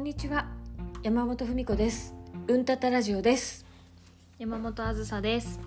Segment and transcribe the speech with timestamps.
[0.00, 0.46] んにちは。
[1.02, 2.14] 山本文子です。
[2.48, 3.66] うんたたラジオです。
[4.38, 5.60] 山本あずさです。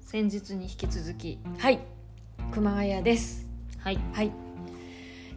[0.00, 1.38] 先日に引き続き。
[1.58, 1.80] はい。
[2.52, 3.46] 熊谷です。
[3.80, 3.98] はい。
[4.14, 4.32] はい。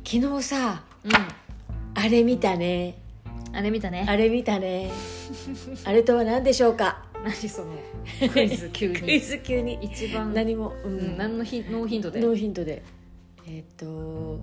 [0.05, 1.11] 昨日さうん。
[1.95, 2.95] あれ見たね。
[3.51, 4.05] あれ見たね。
[4.07, 4.89] あれ見たね。
[5.83, 7.03] あれとは何でしょうか？
[7.25, 7.73] 何その？
[8.31, 9.77] クイズ急クイにズ急に。
[9.81, 10.33] 一番。
[10.33, 12.21] 何も、ううん、何のヒ ノーヒントで？
[12.21, 12.83] ノーヒントで
[13.49, 14.39] えっ、と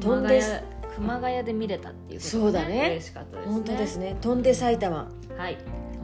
[0.00, 0.64] 飛熊谷んで
[0.96, 2.88] 熊谷で見れたっていうことそうだね。
[2.92, 3.52] 嬉しかったですね。
[3.52, 4.16] 本当ですね。
[4.20, 5.58] 飛んで埼玉、はい。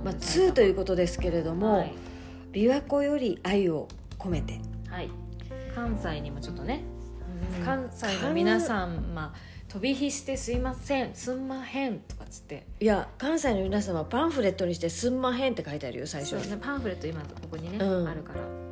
[0.05, 1.93] まあ、2ということですけれども、はい、
[2.53, 3.89] 琵琶湖より愛を
[4.19, 5.11] 込めて、はい、
[5.75, 6.83] 関西にもちょっとね、
[7.59, 7.65] うん。
[7.65, 12.67] 関西の皆さんまあ飛び火してすいませんすんまへんとかっつって。
[12.81, 18.09] いや関西の皆様パンフレットにして「すんまへん」って書いてあるよ最初そうねパンフレット今ここにね、うん。
[18.09, 18.66] あるから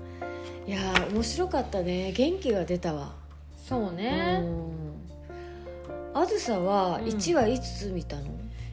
[0.66, 2.12] いやー面白かったね。
[2.12, 3.12] 元気が出たわ。
[3.56, 6.20] そうね、うん。
[6.20, 7.04] あずさはうん。
[7.04, 8.22] 1はいつ見たの、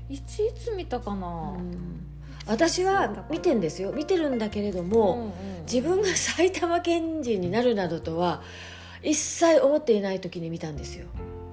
[0.10, 2.06] いちいつ見たかな、うん。
[2.46, 3.92] 私は見てんですよ。
[3.92, 5.32] 見てるんだけれども、うんうん
[5.72, 8.42] 自分が埼玉県人になるなどとは
[9.04, 11.06] 一切思っていない時に見たんですよ、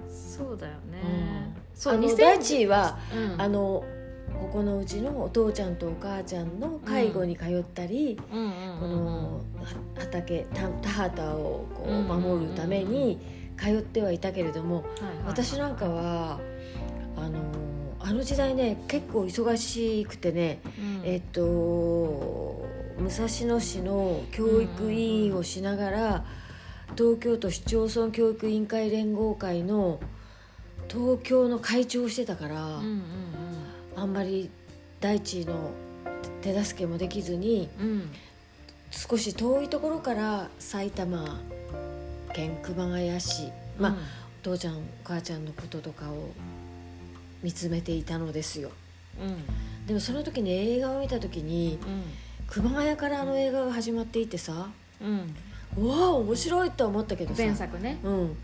[0.09, 1.55] そうだよね、うん。
[1.75, 3.41] そう2000あの大地は、うん。
[3.41, 3.85] あの
[4.35, 13.19] ここのうちのお父ちゃんとお母ちゃんの介護に通ったり、こうんのは畑田田畑をこううん守るために
[13.57, 14.85] 通ってはいたけれども、
[15.27, 16.41] 私なんかは
[17.17, 17.39] あの
[18.01, 21.03] あの時代ね結構忙しくてね、うん。
[21.05, 22.67] えっと
[22.99, 26.25] 武蔵野市の教育委員をしながら、
[26.97, 30.01] 東京都市町村教育委員会連合会の
[30.89, 33.03] 東京の会長をしてたから、うんうん
[33.99, 34.51] あんまり
[35.01, 35.71] 大地の
[36.43, 38.11] 手助けもできずにうんうん
[38.91, 41.39] 少し遠いところから埼玉
[42.33, 43.97] 県熊谷市まあ、
[44.43, 46.31] お父ちゃんお母ちゃんのこととかを
[47.43, 48.71] 見つめていたのですよ。
[49.21, 49.87] うん。
[49.87, 51.79] でもその時に映画を見た時に
[52.49, 54.69] 熊谷からあの映画が始まっていてさ
[55.01, 55.35] うん。
[55.77, 57.99] うわあ面白いとは思ったけどさ前作ね。
[58.03, 58.37] うん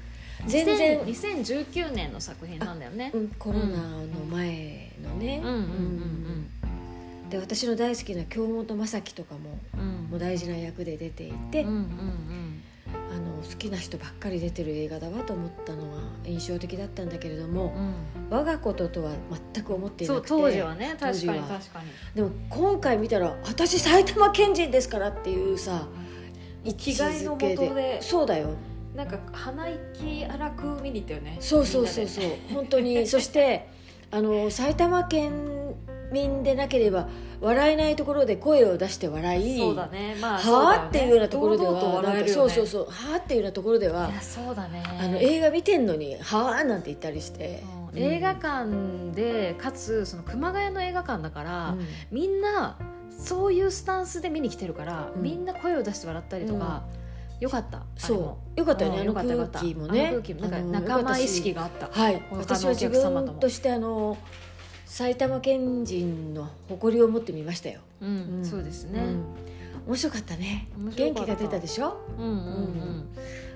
[0.46, 3.10] 全然、2019年の作品なんだよね。
[3.14, 5.42] うん、コロナの前のね、
[7.30, 9.58] で私の大好きな京本政樹とかも
[10.10, 17.94] もう大事な役で出ていて、うんうんあの好きな人ばっかり出てる映画だわと思ったのは印象的だったんだけれども、うん。
[18.30, 19.12] 我がこととは
[19.54, 21.90] 全く思っていなくてそう当時はね確かに確かに。
[22.14, 25.86] でも今回見たら「私埼玉県人ですから」っていうさ
[26.76, 28.02] 気概のもとで。
[28.02, 28.50] そうだよ
[28.94, 32.24] なんか鼻息荒く見に行ったよねそうそうそうそう。
[32.52, 33.06] 本当に。
[33.08, 33.66] そして
[34.10, 35.32] あの埼玉県
[36.12, 37.08] 民でなければ
[37.40, 39.58] 笑えないところで声を出して笑い。
[39.58, 40.16] そうだね。
[40.20, 40.86] まあはあ？
[40.86, 42.84] っていうようなところではそうそうそう。
[42.84, 43.18] はあ？
[43.18, 44.82] っていうようなところではいやそうだね。
[44.86, 46.64] あの映画見てんのにはあ？
[46.64, 47.64] なんて言ったりして。
[47.92, 48.00] うん。
[48.00, 48.12] うん。
[48.12, 51.86] 映画館でかつその熊谷の映画館だから、うん。
[52.12, 52.78] みんな
[53.10, 55.22] そういうスタンスで見に来てるから、うん。
[55.22, 56.84] みんな声を出して笑ったりとか、
[57.40, 57.82] よかった。
[57.96, 58.58] そう。
[58.58, 59.00] よかったよね。
[59.00, 60.12] あの空気もね。
[60.40, 61.88] なんか仲間意識があった。
[61.90, 62.22] はい。
[62.30, 64.16] 私は自分としてあの
[64.86, 68.44] 埼玉県人の誇りを持ってみましたよ、うん、うん。
[68.44, 69.24] そうですね、うん。
[69.88, 70.68] 面白かったね。
[70.78, 72.00] 元気が出たでしょ？
[72.18, 72.34] うん、うん。
[72.34, 73.08] うん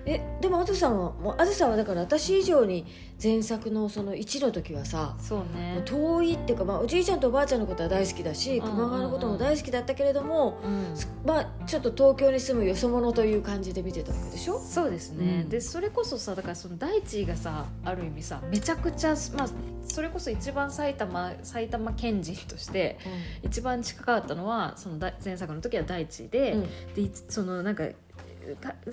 [0.06, 2.86] えでもあずさんはもうあずさんはだから私以上に
[3.22, 5.82] 前作のその1の時はさそうね。
[5.84, 10.94] 遠いっていうか、まあ、おじいちゃんとおばあちゃんのことは大好きだし熊川のことも大好きだったけれども、うん。
[11.26, 14.58] まあ、ちょっと東京に住むよそ者という感じで見てたわけでしょ？
[14.60, 15.48] そうですね、うん。
[15.48, 19.48] でそれこそさだからその大地がさある意味さめちゃくちゃ、まあ、
[19.86, 22.98] それこそ一番埼玉埼玉県人として
[23.42, 26.62] 一番近かったのはそのだ前作の時は大地で,、うん。
[26.94, 27.84] でそのなんかか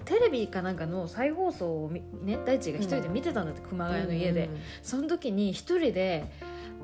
[0.05, 6.25] テレビかなんかの再放送をみ、ね、大地が一人で見てたんだって、熊谷の家で、うんその時に一人で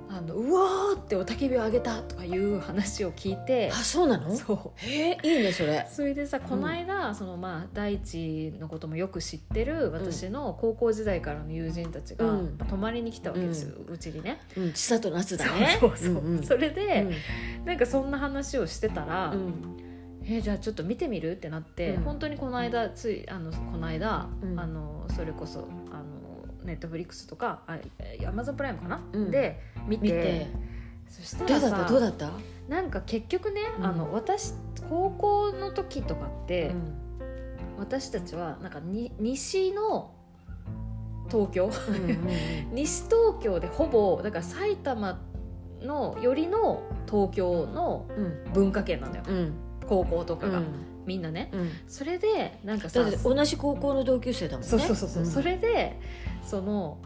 [0.09, 3.69] あのうわーっておたけびをあげたとかいう話を聞いて。
[3.71, 4.35] あそうなの？
[4.35, 4.85] そう。
[4.85, 5.87] へえいいねそれ。
[5.89, 12.55] それでさこの間、そのまあ大地のこともよく知ってる私の高校時代からの友人たちが、うん。
[12.59, 14.41] まあ泊まりに来たわけですようち、にね。
[14.57, 15.77] うん千里夏だね。
[15.79, 16.43] そうそう、んん。
[16.43, 17.07] それで、
[17.59, 17.65] うん。
[17.65, 19.90] なんかそんな話をしてたら、うん
[20.23, 21.31] えーじゃあちょっと見てみる？
[21.31, 22.03] ってなって、うん。
[22.03, 24.59] 本当にこの間ついあのこの間、うん。
[24.59, 26.05] あのそれこそあの
[26.63, 27.79] ネットフリックスとかあ
[28.27, 29.31] アマゾンプライムかな、うん。
[29.31, 30.47] で見て。
[31.07, 31.89] そしたどうだっらさた？
[31.89, 32.31] どうだった？
[32.69, 33.85] なんか結局ね、うん。
[33.85, 34.53] あの私
[34.89, 36.97] 高校の時とかって、うん。
[37.79, 40.13] 私たちはなんかに西の
[41.29, 41.71] 東京？
[42.71, 45.19] 西東京でほぼだから埼玉
[45.81, 48.53] のよりの東京のうん。
[48.53, 49.23] 文化圏なんだよ。
[49.27, 49.53] うん
[49.91, 50.59] 高校とかが。
[50.59, 50.65] うん。
[51.05, 51.49] みんなね。
[51.51, 51.69] うん。
[51.85, 54.67] それでなんかさ同じ高校の同級生だもんね。
[54.67, 55.25] そうそうそうそう、ん。
[55.25, 55.99] それで
[56.41, 56.99] その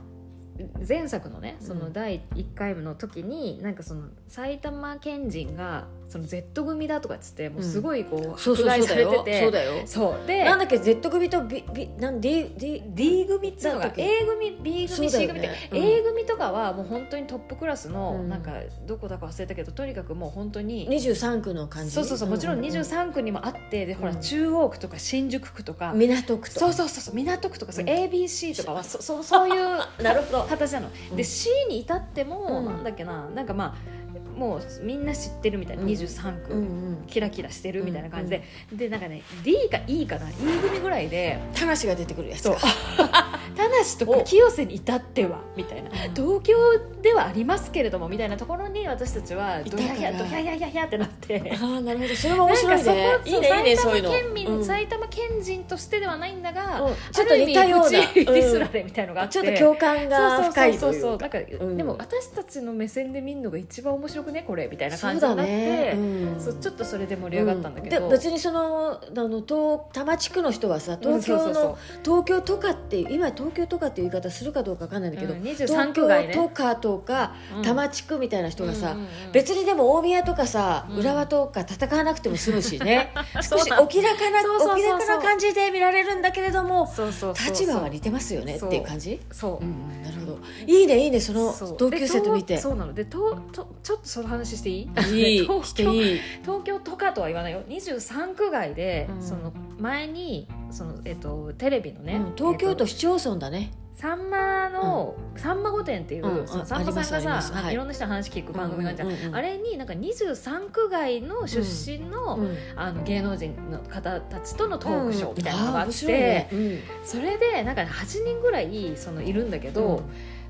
[0.88, 1.94] 前作のねそのうん。
[1.94, 9.42] 第1回の時に、なんかその埼玉県人がその Z 組だとかっつってもうすごいこう、迫害されてて。
[9.42, 9.74] そうだよ。
[9.86, 15.78] そうでなんだっけ Z 組と B, B なん D, D, D 組っつうのが A 組 B 組、そうだ C 組って、うん。
[15.78, 18.30] A 組とかはもう本当にトップクラスの、うん。
[18.30, 18.52] なんか
[18.86, 21.92] どこだか忘れたけどとにかくもう本当に23区の感じ。
[21.92, 24.22] そうそうそうもちろんうう23区にもあってでほらうん。
[24.22, 27.90] 中央区とか新宿区とか、港区とそうそうそうそう港区とかそううん。
[27.90, 30.44] ABC とかはそそ そういうなるほど。
[30.44, 31.18] 形なの、うん。
[31.18, 32.66] で C に至っても、うん。
[32.66, 34.05] なんだっけななんかまあ
[34.36, 35.90] もうみんな知ってるみたいな、うん。
[35.90, 37.04] 23区、うんうん。
[37.08, 42.56] キラキラしてるみたいな感じで、でなんかね D か E かな E 組ぐらいで田無が出てくるやつそう。
[42.56, 42.62] か
[43.56, 45.96] 田無とか清瀬に至ってはみたいな、うん。
[46.14, 46.56] 東京
[47.02, 51.52] ではありますけれどもみたいなところに私たちはドヒャヒャドヒャヒャヒャヒャってなって。
[51.62, 52.16] ああなるほど。
[52.16, 53.20] それも面白いね。
[53.26, 54.12] いいねいいねそそういうの。
[54.12, 54.66] 埼玉県民、うん。
[54.66, 56.94] 埼玉県人としてではないんだが、うん。
[57.12, 57.90] ちょっと似たような。
[57.90, 61.00] ディスらうんれみたいのがあって、ちょっと共感が深いとそういか。
[61.02, 61.78] そううそうなんか、うん。
[61.78, 65.94] でも私たちの目線で見るのが一番面白くねこれみたいな感じになって、ね。
[65.95, 66.39] うん。
[66.39, 76.33] そうちょっとそれで盛り上がったんだけど、うで別にそのあの東多摩地区の人はさ東京の、東京とかって今東京とかっていう言い方するかどうかわかんないんだけど、うん東23区外ね。
[76.33, 77.62] 京とかとかうん。
[77.62, 79.31] 多摩地区みたいな人がさ、うんうんうん。
[79.31, 80.98] 別にでも大宮とかさ、うん。
[81.00, 83.12] 浦和とか戦わなくても済むしね。
[83.42, 84.42] 少しお気楽な
[84.74, 89.19] お気楽な感じで見られるんだけれどもそうそうそう立場は似てますよねっていう感じ？
[89.31, 90.04] そう、うん。
[90.04, 90.25] なるほど
[90.68, 92.56] いいねいいねその同級生と見て。
[92.56, 92.94] でそうなの。
[92.94, 94.82] でととちょっとその話してい
[95.14, 95.36] い？
[95.36, 95.40] いい。
[95.48, 96.20] 東京いい。
[96.44, 97.62] 東京とかとは言わないよ。
[97.68, 99.22] 23区外で、うん。
[99.22, 105.63] その前にその、えっと、テレビのね、うん東京えっと都市町村だねさんまの、さん。
[105.63, 107.53] ま御殿っていう、うんそのあさんまさんがありますありさます。
[107.53, 107.74] はい。
[107.74, 116.50] いろんな人の話聞く番組があるじゃん、うんうんうんあれになんか23区外の出身の,、うんあの芸能人の方たちとのトークショーみたいなのがあって、あー面白いね。
[116.51, 116.80] うん。
[117.06, 120.03] それでなんか8人ぐらいそのいるんだけど、うん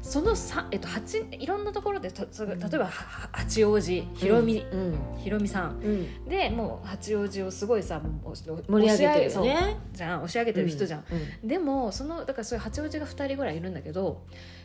[0.06, 2.92] そのさ、えっと、八いろんなところで例えばは
[3.32, 4.98] 八王子ひろみ、うん。
[5.18, 5.72] ひろみさん。
[5.72, 6.30] うん。
[6.30, 9.78] でもう八王子をすごいさもう盛り上げてるね。
[9.94, 11.06] じゃん押し上げてる人じゃん、
[11.44, 14.22] うんでもそのだからそういう八王子が2人ぐらいいるんだけど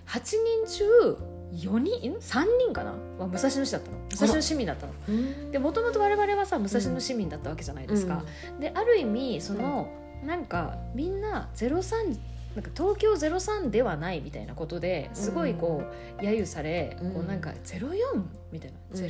[0.07, 1.17] 8人中
[1.53, 2.93] 4人ん3人かな？
[3.19, 3.97] は武蔵野市だったの。
[4.11, 4.93] 武蔵野市民だったの。
[5.09, 5.51] うん。
[5.51, 8.25] でもともと我々はさ武蔵野市民だったわけじゃないですか、
[8.61, 9.89] である意味その、
[10.23, 12.19] なんかみんな03
[12.55, 15.85] なんか東京03ではないみたいなことですごいこ
[16.19, 17.13] う揶揄され、うん。
[17.13, 19.01] こうなんか04みたいな、うん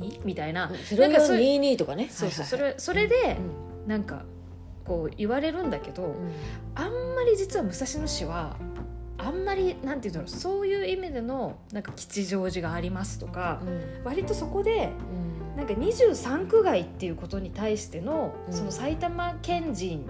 [0.00, 0.24] 042?
[0.24, 0.98] みたいな、うん。
[0.98, 3.36] なんかそういう0422とかねそうそう、それそれで
[3.84, 3.88] うん。
[3.88, 4.24] なんか
[4.84, 6.32] こう言われるんだけど、うん。
[6.74, 8.56] あんまり実は武蔵野市は
[9.18, 13.60] あんまりなんていうんだろうそういう意味でのなんか吉祥寺がありますとか、
[14.04, 14.90] 割とそこで
[15.54, 15.56] うん。
[15.56, 18.52] なんか23区外っていうことに対しての、うん。
[18.54, 20.08] その埼玉県人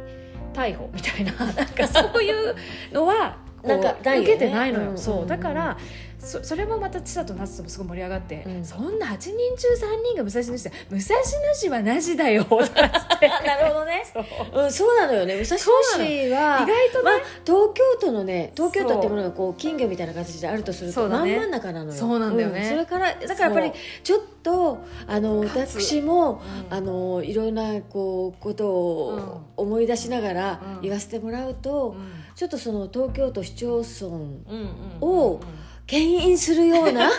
[0.52, 2.55] 逮捕みたいななんかそういう
[2.93, 4.99] のはなんか受けてないのよ、うん。
[4.99, 5.26] そう。
[5.26, 5.76] だから
[6.20, 8.64] そそれもまた千里夏ともすごい盛り上がって、うん。
[8.64, 14.02] そんな8人中3人が武蔵野市で武蔵野市はなしだよ なるほどね。
[14.12, 14.62] そう。
[14.62, 15.37] うんそうなのよね。
[15.37, 17.14] 武蔵野市は意外とね、まあ
[17.44, 21.37] 東京都のね東京都っていうものがこう金魚みたいな形であるとすると真そうだね。
[21.37, 21.99] ん真ん中なのよ。
[21.99, 22.61] そうなんだよね。
[22.67, 23.72] うそれからだからやっぱり
[24.05, 26.76] ちょっとあの私もうん。
[26.76, 30.81] あのいろんなこうことを思い出しながらうん。
[30.82, 32.12] 言わせてもらうと、うん。
[32.34, 34.41] ちょっとその東京都市町村うん
[35.00, 35.08] うん。
[35.08, 35.41] を
[35.91, 37.11] 牽引するような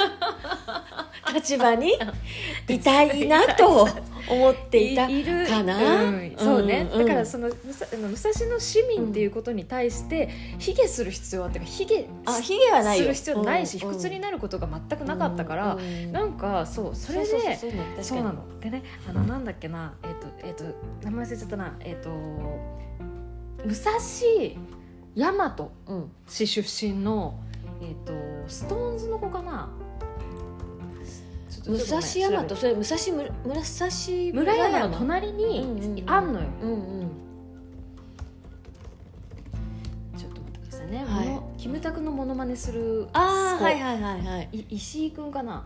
[1.36, 1.94] 立場に
[2.70, 3.86] いたいなと
[4.30, 6.04] 思っていたかな。
[6.04, 6.34] うん。
[6.38, 7.06] そうね、うんうん。
[7.06, 13.04] だからその武蔵野市民っていうことに対して卑下する必要はっていうか卑下あひげはないよ。
[13.04, 17.60] する必要ないし、うん卑屈になることが全くなかったから、うんなんかそうそれで
[18.02, 18.60] そうなの。
[18.62, 20.64] でねあのなんだっけなえっ、とえっ、と
[21.04, 21.76] 名前忘れちゃったな。
[21.82, 22.10] えっ、と
[23.66, 23.92] 武蔵
[25.14, 26.12] 大和うん。
[26.28, 27.36] 市出身の
[27.82, 28.14] えっ、と
[28.52, 29.70] ストーンズの子かな？
[31.68, 32.48] 武蔵大和ごめん。
[32.48, 32.56] 調べて。
[32.56, 33.64] それ武蔵村武蔵
[34.34, 37.12] 村山の隣にあんのよ、うんうん。
[40.18, 41.62] ちょっと待ってくださいね、はい。
[41.62, 44.50] キムタクのモノマネする子ああはいはいはいはい。
[44.52, 45.64] い石井くんかな？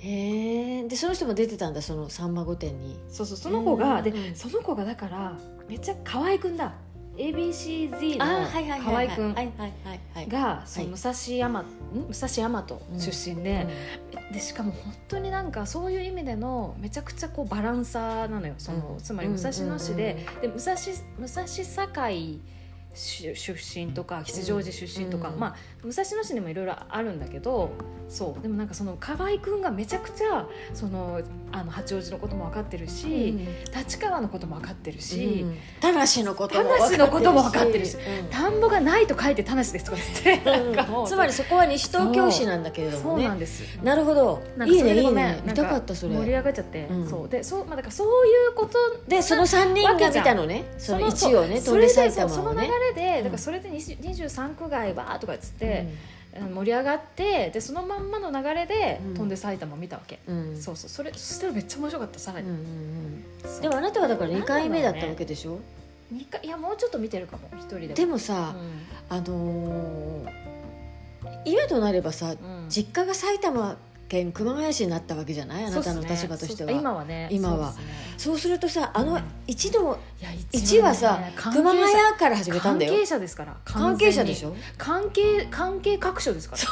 [0.00, 2.98] へえでその人も出てたんだその「さんま御殿」に。
[3.08, 5.36] そうそうその子が、でその子がだから
[5.68, 6.74] めっちゃ河合くんだ
[7.18, 10.28] ABCZ のああはいはいはい河合くんはいはいはいはい。
[10.28, 11.64] が武蔵山、ん？
[12.08, 12.66] 武蔵大和
[12.98, 13.66] 出身で,、
[14.14, 14.32] うん。
[14.32, 18.54] でしかも本当になんかそういう意味でのめちゃくちゃこうバランサーなのよ。
[18.58, 18.98] その、うん。
[18.98, 20.76] つまり武蔵野市で,、で武蔵
[21.18, 21.64] 武蔵境し
[22.98, 25.38] 出身とか吉祥寺出身とか、うん。
[25.38, 27.70] まあ武蔵野市にもいろいろあるんだけど
[28.08, 31.20] そうでもなんかその河合くんがめちゃくちゃその
[31.52, 33.38] あの八王子のことも分かってるし、
[33.74, 35.46] 立川のことも分かってるし、
[35.80, 38.30] 田無のことも田無のことも分かってるしうん。
[38.30, 43.78] 田んぼがないと書いて田無ですとか言って、つまりそこは西東京市なんだけれどもそうなんねです。
[43.82, 44.42] なるほど。
[44.66, 45.42] いいねいいね。
[45.44, 47.08] 見たかったそ盛りれ上がっちゃって、うん。
[47.08, 47.28] そう。
[47.28, 50.64] でそうまあだからそういうことでその3人が見たのね。
[50.78, 53.24] その1をね飛んで埼そうその流玉をねれで、うん。
[53.24, 55.86] だからそれで20 23区外わーとかっつって、
[56.40, 56.54] うん。
[56.54, 59.14] 盛り上がってでそのまんまの流れで、うん。
[59.14, 60.60] 飛んで埼玉見たわけ、うん。
[60.60, 60.90] そうそう。
[60.90, 62.62] それそしたらめっちゃ面白かったさらに、うんうん
[63.54, 63.60] うん。
[63.62, 65.58] でもあなたはだから2回目だったわけでしょ？
[66.10, 67.94] 二回いやもうちょっと見てるかも一人でも。
[67.94, 70.48] でもさうあのー
[71.44, 72.66] 今となればさんうん。
[72.68, 73.76] 実家が埼玉
[74.08, 75.64] 県熊谷市になったわけじゃない？
[75.64, 76.70] あなたの立場としては。
[76.70, 77.72] そう今はね今は。
[77.72, 77.90] そうね。
[78.16, 79.22] そうするとさあのうん。
[79.46, 82.92] 一度いや1はさ関係者熊谷から始めたんだよ。
[82.92, 84.50] 関係者ですから関係者でしょ？
[84.50, 86.62] ょ関係関係各所ですから。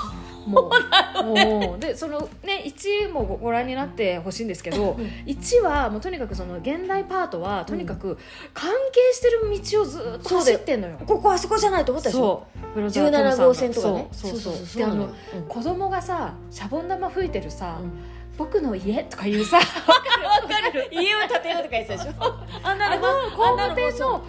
[0.47, 0.71] も
[1.21, 1.25] う。
[1.25, 1.79] もう。
[1.81, 8.19] でそのね1もごご覧になってほしいんですけど、1はもうとにかくその現代パートはとにかく
[8.55, 9.41] 関係してる
[9.75, 12.47] 道をずっと走ってんのよ、ここあそこじゃないと思ったでしょ？
[12.55, 12.75] そう。
[12.77, 14.09] ブロザートムさん17が号線とかね。
[14.13, 14.67] そうそうそう。
[14.67, 15.15] そうであのなのよ。
[15.37, 15.43] うん。
[15.49, 17.93] 子供がさシャボン玉吹いてるさ、うん。
[18.39, 22.35] 僕の家とか言うさ わかる 家を建てようとか言ってたでしょ？
[22.63, 24.23] あんなのあの工務店の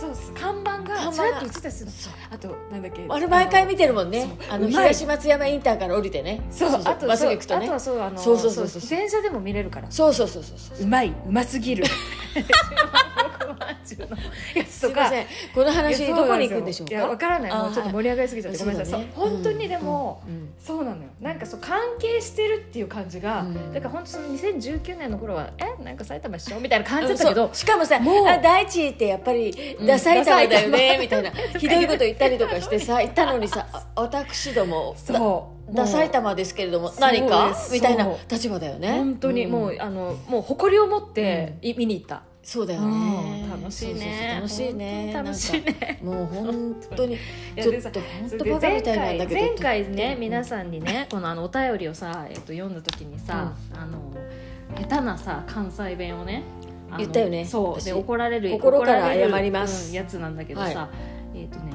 [0.00, 1.06] そうそう看板看板が。
[1.06, 1.92] がちらっと映ったりするの。
[1.92, 2.12] そう。
[2.30, 3.04] あとなんだっけ。
[3.08, 4.28] あれ毎回見てるもんね。
[4.48, 6.40] あの東松山インターから降りてね。
[6.50, 6.70] そう。
[6.84, 7.64] あとまっすぐ行くとね。
[7.64, 8.88] あとはそうあのそうそうそうそう。
[8.88, 9.90] 電車でも見れるから。
[9.90, 10.86] そうそうそうそうそう。
[10.86, 11.84] うまいうますぎる。
[14.54, 15.26] や つすとかいません。
[15.54, 16.94] この話どこに行くんでしょうか？
[16.94, 17.50] いやわからない。
[17.50, 20.50] あもうちょっと盛り上がりすぎちゃってごめんなさい、そうだねそう本当にでも、うんうん。
[20.58, 21.08] そうなのよ。
[21.20, 23.72] なんかそう関係してるっていう感じが、うん。
[23.72, 25.82] だから本当その2019年の頃はえ？
[25.82, 27.56] なんか埼玉っしょみたいな感じだったけどそう。
[27.56, 31.30] しかもさもうあ大地ってやっぱりうんダサい玉だよねみたいな。
[31.58, 37.54] ひどいこと言ったりとかしてさ言ったのにさあ私どもそうダサいも玉ですけれども何か？
[37.72, 38.92] みたいな立場だようね。
[38.92, 43.42] 本当にもう、んあのもう誇りを持ってい見に行った、そうだよね。
[43.44, 43.50] うん。
[43.62, 44.32] 楽しいね。
[44.36, 45.12] 楽しいね。
[45.14, 45.60] 楽しい。
[45.62, 47.16] ねもう本当に
[47.60, 53.98] ちょっと本当バカみたいなんだけど前回前回ねうん皆さんにね このあのお便りをさ、えっと、読んだ時にさ、あの
[54.88, 56.42] 下手なさ関西弁をね
[56.98, 57.44] 言ったよね。
[57.44, 57.84] そう。
[57.84, 57.92] で私。
[57.92, 59.88] 怒られる心から謝ります。
[59.88, 60.90] うんやつなんだけどさ、は
[61.34, 61.72] えっ、とね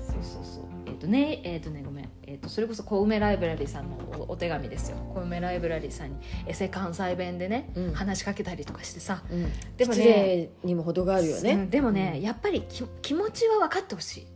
[0.00, 0.64] そうそうそう。
[0.86, 2.08] えっ、とねえっ、とねごめん。
[2.26, 4.96] えー、とそれこそ小梅ライブラリーさんのおお手紙ですよ。
[5.14, 6.16] 小梅ライブラリーさんに
[6.46, 7.92] エセ関西弁でね、うん。
[7.92, 9.52] 話しかけたりとかしてさ、うん。
[9.76, 14.26] でもねにも程があるようねんでもね、やっぱりき気持ちは分かってほしいい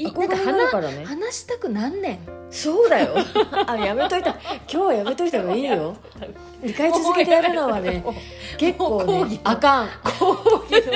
[0.00, 1.04] なんか話からね。
[1.04, 2.18] 話したくなんねん。
[2.50, 3.14] そうだよ。
[3.66, 4.30] あやめといた。
[4.30, 5.94] 今日はやめといた方がいいよ。
[6.62, 8.04] 2回続けてやるのはね
[8.56, 9.88] 結構ねあかん。
[10.18, 10.34] 講
[10.70, 10.92] 義の。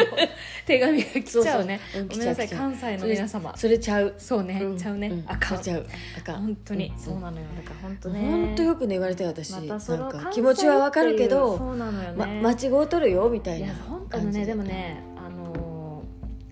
[0.67, 1.81] 手紙が来ちゃうね。
[2.09, 3.57] ごめんなさい関西の皆様。
[3.57, 4.15] それちゃう。
[4.19, 4.79] そうね、うん。
[4.79, 5.25] ちゃうね、ん。
[5.27, 5.63] あかん。
[5.63, 5.87] ちゃう。
[6.19, 6.37] あかん。
[6.37, 6.99] 本当に、うん。
[6.99, 7.47] そうなのよ。
[7.57, 8.21] だから本当ね。
[8.31, 9.53] 本当よくね言われたよ私。
[9.53, 15.76] またなんか気持ちはわかるけどそうなのよね、ま間違うとるよみたいないや本当のねでもねあのー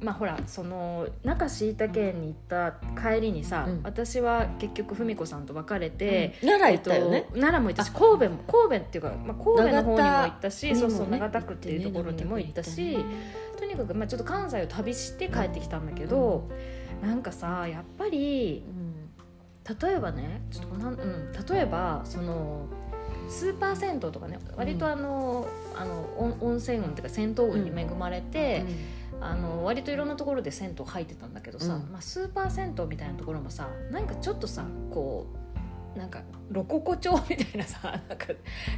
[0.05, 3.81] まあほらその中椎茸県に行った帰りにさ、うん。
[3.83, 6.49] 私は結局文子さんと別れて、うん。
[6.49, 7.17] 奈良行ったよね。
[7.17, 12.99] えっと奈良も行ったし神戸も神戸っていうか、まあ、神戸の方にも行ったし、長田そうそう長田区っていうところにも行ったし、
[13.59, 16.49] とにかく、まあ、ちょっと関西を旅して帰ってきたんだけど、
[17.03, 18.95] なんかさやっぱりうん
[19.81, 22.67] 例えばねちょっとなん、うん、例えばその
[23.29, 28.65] スーパー銭湯とかね割とあの,、あの温温泉運っていうか銭湯運に恵まれて、
[29.21, 31.93] あの割といろんなところで銭湯入ってたんだけどさ、うん。
[31.93, 35.27] まあ、スーパー銭湯みたいなところもさなんかちょっとさこ
[35.95, 37.79] うなんかロココ調みたいなさ
[38.09, 38.27] なんか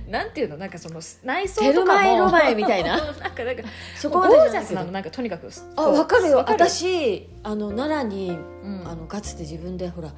[0.06, 0.58] なんていうの？
[0.58, 2.96] なんかその内装とかもテルマエロマエみたいな？
[3.00, 3.62] なんかなんか
[3.96, 4.92] そこゴージャスなの？
[4.92, 6.36] なんかとにかくあわかるよ。
[6.38, 6.58] わかる。
[6.58, 8.82] 私あの奈良にうん。
[8.86, 10.12] あのかつて自分でほら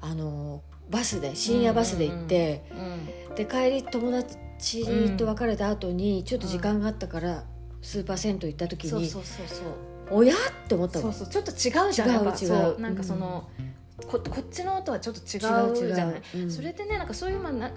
[0.00, 2.64] あのバスで深夜バスで行って、
[3.28, 3.34] うん。
[3.36, 4.36] で帰り友達
[5.16, 7.44] と別れた後にちょっと時間があったから、
[7.82, 10.18] スーパー銭湯行った時にそうそうそうそう。
[10.18, 10.34] おや？
[10.34, 11.12] って思ったもん。
[11.12, 12.30] そうそうちょっと違うじゃん違うやっぱ。
[12.30, 12.36] 違う。
[12.36, 13.48] そうなんかその、
[14.06, 15.22] ここっちの音はちょっと違
[15.86, 16.22] うじゃない？
[16.34, 16.50] うん。
[16.50, 17.70] それでねなんかそういう、まあ、な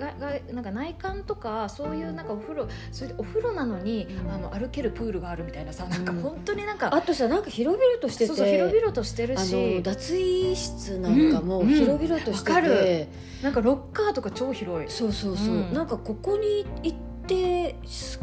[0.52, 4.32] なんか内観とかそういうなんかお風呂それでお風呂なのに、うん。
[4.32, 13.08] あの歩けるプールがあるみたいなさなんかうん本当になんか、あとさなんか広々としててそう広々としてるあしの脱衣室なんかもうん広々としてわかて、
[13.44, 14.90] なんかロッカーとか超広い。
[14.90, 15.74] そうそうそう、うん。
[15.74, 17.13] なんかここに行って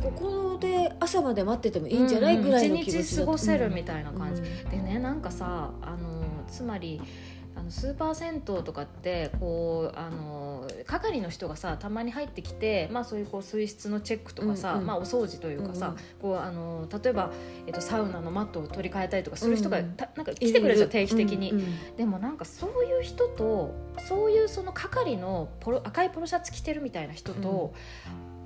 [0.01, 7.01] ここで朝まで待っててもいいんじゃない、ぐらいの気持ち一日過ごせるみたいな感じ、でねなんかさあのつまり
[7.57, 14.87] あのスーパー銭湯とかってこうあの係の人がさたまに入ってきて、まあ、そういうこう水質のチェックとかさ、うんうん。
[14.87, 15.99] まあ、お掃除というかさ、うんうん。
[16.21, 17.33] こうあの例えば、
[17.67, 19.93] えっと、サウナのマットを取り替えたりとかする人が、うんうん。
[19.93, 21.53] たなんか来てくれるじゃん定期的に。
[21.53, 21.97] うんうん。
[21.97, 23.75] でもなんかそういう人と
[24.09, 27.75] そういうその係のポロ赤いポロシャツ着てるみたいな人と、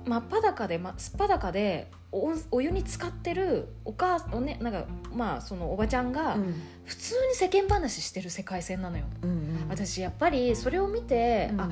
[0.05, 6.53] 真っ裸で、ま、すっぱだかでおお湯に浸かってるお母おねなんかまあそのおばちゃんがうん。
[6.85, 9.05] 普通に世間話してる世界線なのよ。
[9.23, 9.65] うんうん。
[9.69, 11.61] 私やっぱりそれを見て、うん。
[11.61, 11.69] あ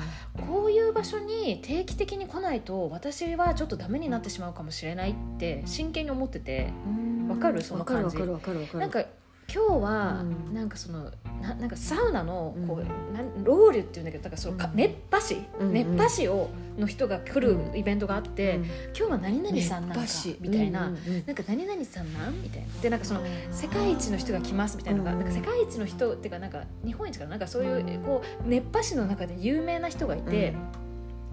[0.48, 6.72] こういう場所に定期的に来ないと私はちょっとダメになってしまうかもしれないって真剣に思ってて。
[6.86, 7.28] うん。
[7.28, 7.62] わかる？
[7.62, 8.16] その感じ。
[8.16, 9.02] わかるわかるわかるわかる。
[9.02, 10.54] なんか今日はうん。
[10.54, 11.10] なんかその
[11.40, 14.76] ななんかサウナのこう、うんなんロウリュっていうんだけどだからそのかうん。
[14.76, 17.76] 熱波師、うん熱波師をの人が来るうん。
[17.76, 18.64] イベントがあって、うん。
[18.64, 20.04] 今日は何々さんなんか
[20.40, 21.26] みたいな、うんうんうん。
[21.26, 22.42] なんか何々さんなん？
[22.42, 22.66] みたいな。
[22.82, 23.20] でなんかその
[23.50, 27.30] 世界一の人が来ますみたいなのが、うんなんか世界一の人っていうかなんか日本一かな？
[27.30, 30.54] なんかそういう、うんこう熱波師の中で有名な人がいて、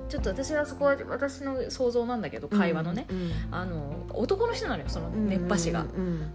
[0.09, 5.81] ちょっと私はそこは私の想像なんだけど会話のね、うんあの男の人なのよそのうん熱波師が。
[5.81, 5.87] うん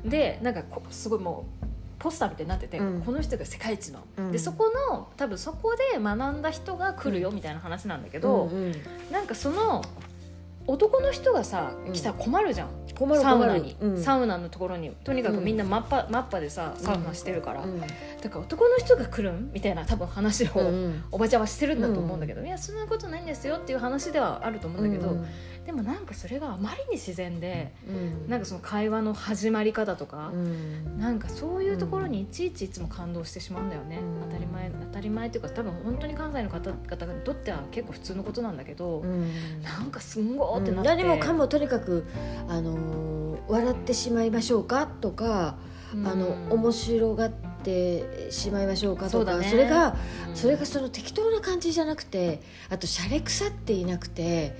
[0.04, 1.65] うんでなんかこすごいもう
[1.98, 3.02] ポスターみたいになってて、うん。
[3.02, 4.32] この人が世界一の、うん。
[4.32, 8.72] でそこの多分そこで学んだ人が来るよみたいな話なんだけど、うんうん
[9.10, 9.82] なんかその
[10.68, 11.92] 男の人がさうん。
[11.92, 14.02] 来たら困るじゃん、困るサウナ困るに、うん。
[14.02, 14.90] サウナのところに。
[15.04, 17.80] とにかくみんなマッパ,、マッパでさサウナしてるから、うん。
[17.80, 17.94] だか
[18.30, 25.26] ら男の人が来るんみたいな多分話を、うんおばちゃんはしてるんだと思うんだけど、いやそんなことないんですよっていう話ではあると思うんだけど、うん
[25.66, 28.30] でもなんかそれがあまりに自然でうん。
[28.30, 30.98] なんかその会話の始まり方とか、うん。
[30.98, 34.28] なんかそういうところにいちいちいつも感動してしまうんだよね、うん。
[34.28, 39.30] 当たり前当たり前っていうか多分本当に関西の方々にとっては結構普通のことなんだけど、うん。
[39.62, 42.06] なんかすんごーってなって、何もかもとにかく、
[42.48, 43.16] あのー
[43.48, 45.56] 笑ってしまいましょうかとか、
[45.94, 46.06] うん。
[46.06, 47.30] あの面白がっ
[47.62, 49.48] てしまいましょうかとかね。
[49.48, 49.96] それが
[50.28, 50.36] うん。
[50.36, 54.56] それがその適当な感じじゃなくてあとしゃれ腐っていなくて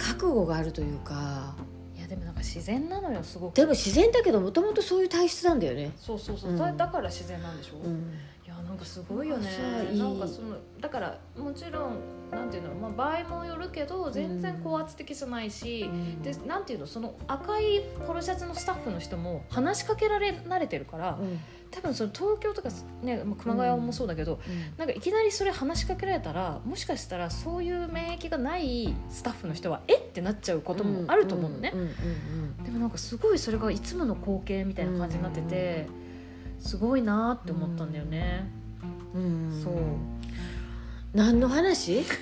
[0.00, 1.54] 覚悟があるというか。
[1.96, 3.54] いやでもなんか自然なのよすごく。
[3.54, 5.92] でも自然だけどもともとそういう体質なんだよね。
[5.96, 6.58] そうそうそう、うん。
[6.58, 8.12] だだから自然なんでしょ、いうん。
[8.46, 9.48] やなんかすごいよね。
[9.92, 11.98] なんかそのだからもちろん
[12.30, 15.88] なんていうの、まあ、場合もよるけど全然高圧的じゃないし、
[16.22, 21.40] でなんていうのその赤いポロシャツのスタッフの人も話しかけられ慣れてるから、うん。
[21.70, 22.68] 多分その東京とか、
[23.00, 24.40] ね、まあ熊谷もそうだけど、
[24.76, 30.00] なんかいきなりそれ話しかけられたらもしかしたらそういう免疫がないスタッフの人はえっ？
[30.10, 35.86] てなっちゃうこともあると思うのね、んうんうんでもなんかすごいそれがいつもの光景みたいな感じになってて、
[36.58, 38.50] すごいなって思ったんだよね、
[39.14, 39.62] うんうん。
[39.62, 39.74] そう
[41.14, 42.04] 何の話？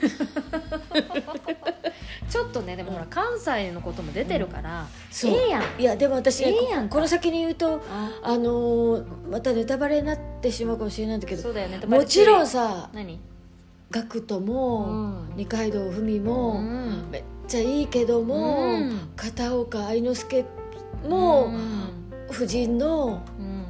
[2.28, 5.32] ちょっとねでもほら関西のことも出てるから、そう。
[5.32, 5.62] ええやん。
[5.80, 6.94] いやでも私ねええやんか。
[6.96, 8.10] この先に言うとあ。
[8.22, 11.78] あのーまたネタバレになってしまうかもしれないんだけどそうだよね。
[11.86, 13.18] もちろんさ何？
[13.90, 15.36] ガクトも、うん。
[15.36, 17.08] 二階堂ふみうも、ん。
[17.10, 19.08] めっちゃいいけども、うん。
[19.16, 20.44] 片岡愛之助
[21.08, 21.58] も、うん。
[22.30, 23.64] 夫人のうん。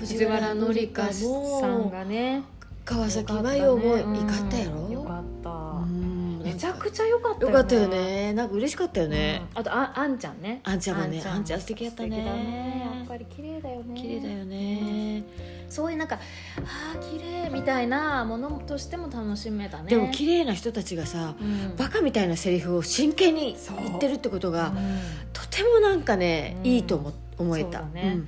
[0.00, 1.26] 藤原紀香さ
[1.68, 2.42] んもがね
[2.84, 6.40] 川崎麻世もよいかったやろ、よかった、うん。
[6.42, 8.32] めちゃくちゃ良かったよかったよね。
[8.32, 9.60] なんか嬉しかったよね、うん。
[9.60, 10.60] あとああんちゃんね。
[10.64, 11.60] あんちゃんもねあんちゃん。
[11.60, 12.10] 素敵やったね。
[12.10, 12.92] 素敵だね。
[12.96, 14.00] やっぱり綺麗だよね。
[14.00, 15.24] 綺麗だよね、
[15.68, 16.18] そういうなんか
[16.58, 19.84] あー綺麗みたいなものとしても楽しめたね。
[19.88, 21.76] でも綺麗な人たちがさうん。
[21.76, 24.98] バカみたいなセリフを真剣に言ってるってことが、うん。
[25.32, 26.66] とてもなんかね、うん。
[26.66, 27.78] いいと思思えた。
[27.78, 28.18] そうだね。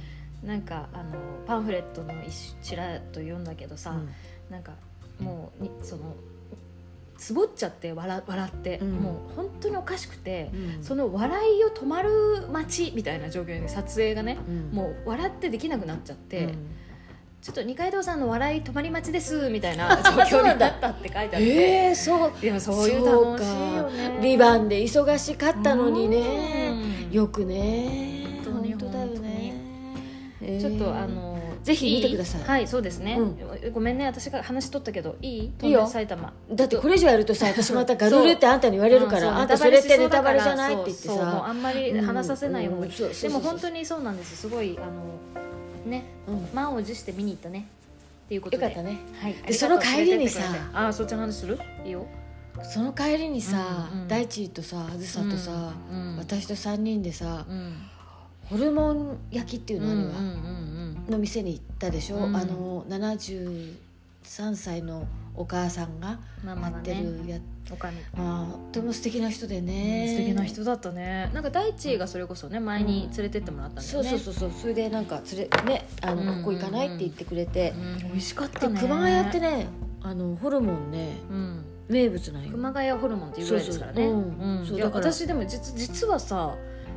[0.45, 4.09] なんかあのパンフレットの一ちらっと読んだけどさ、うん
[4.51, 4.73] なんか
[5.19, 6.15] もうにその
[7.17, 8.93] つぼっちゃって笑笑って、うん。
[8.95, 10.85] もう本当におかしくて、うん。
[10.85, 12.11] その笑いを止まる
[12.53, 14.71] 街みたいな状況で撮影がね、うん。
[14.73, 16.55] もう笑ってできなくなっちゃって、うん。
[17.41, 22.33] ちょっと二階堂さんの笑い止まり待ちですみたいな状況になったって書いてあって、えー、そう。
[22.41, 24.21] でもそういう楽しいよね。
[24.21, 26.73] で忙しかったのにね、
[27.09, 27.13] うん。
[27.13, 28.41] よくね。
[28.45, 29.55] 本当に本当だよね、
[30.43, 31.34] えーちょっとあの
[31.65, 32.43] ぜひ見てください。
[32.43, 34.05] はいそうですね、うごめんね。
[34.05, 35.53] 私が話取ったけどいい？
[35.63, 35.81] いいよ。
[35.81, 36.33] 飛んで埼玉。
[36.53, 39.33] だってこれ以上やるとさ 私またガルルってあんたに言われるから、う。
[39.33, 41.17] んあんたそれってネタバレじゃないって言ってそう。
[41.17, 41.25] そう。
[41.25, 42.93] もうあさんまり話させない方がいい、うんうん。
[42.93, 43.31] そうそうそう。
[43.31, 44.37] でも本当にそうなんです。
[44.37, 46.05] すごいあのね。
[46.29, 46.49] うん。
[46.55, 47.67] 満を持して見に行ったね。
[48.27, 48.63] っていうことで。
[48.63, 48.99] よかったね。
[49.19, 50.43] はい、でその帰りにさ。
[50.75, 51.59] あそっちの話する？
[51.85, 52.05] いいよ。
[52.63, 54.09] その帰りにさ、うんうん。
[54.09, 57.75] 大地とさあずさとさ、うんうん私と3人でさ、うん。
[58.45, 62.37] ホルモン焼きっていうのあれは、うんうんうんの店に行ったでしょ、うん。
[62.37, 63.75] あの70
[64.25, 67.39] 3歳のお母さんがやってねるや、
[67.71, 67.99] おかみ。
[68.17, 71.31] まあとても素敵な人でね、素敵な人だったね。
[71.35, 74.09] なんか大地がそれこそね前に連れてってもらったんだよね。
[74.11, 74.61] そうそうそうそう。
[74.63, 76.45] それでなんか連れねあの、うんうんうん。
[76.45, 78.81] ここ行かないって言ってくれて、うん美味しかっでたね。
[78.81, 79.67] 熊谷ってね
[80.03, 81.65] あのホルモンねうん。
[81.89, 82.51] 名物なんよ。
[82.53, 84.09] 熊谷ホルモンっていうぐらいですからね。
[84.67, 86.55] そうだから私でも実実はさ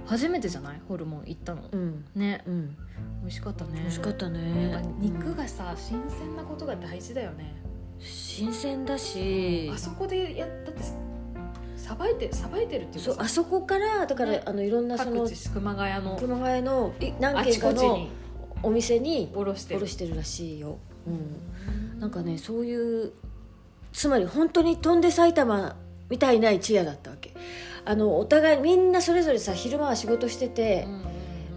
[0.08, 0.82] 初めてじゃない？
[0.88, 1.62] ホルモン行ったの。
[1.72, 2.06] うん。
[2.15, 2.43] ね。
[2.48, 2.76] うん。
[3.22, 3.80] 美味しかったね。
[3.82, 4.72] 美味しかったね。
[4.74, 7.62] ぱ肉がさ新鮮なことが大事だよね。
[8.00, 9.70] 新鮮だし。
[9.74, 10.82] あそこでやだって
[11.76, 14.41] さばいてさばいてるっていうそうあそこからだから、ね。
[14.46, 18.08] あのいろんなその各地熊谷の熊谷のい何軒かの
[18.63, 19.82] お店におろしてる。
[19.82, 21.12] 卸してるらしいよ、う
[21.98, 23.13] ん、なんかねそういう
[23.93, 25.76] つまり本当に飛んで埼玉
[26.10, 27.34] みたいな一夜だったわけ
[27.88, 30.86] あのお互いみんなそれぞれさ昼間は仕事してて、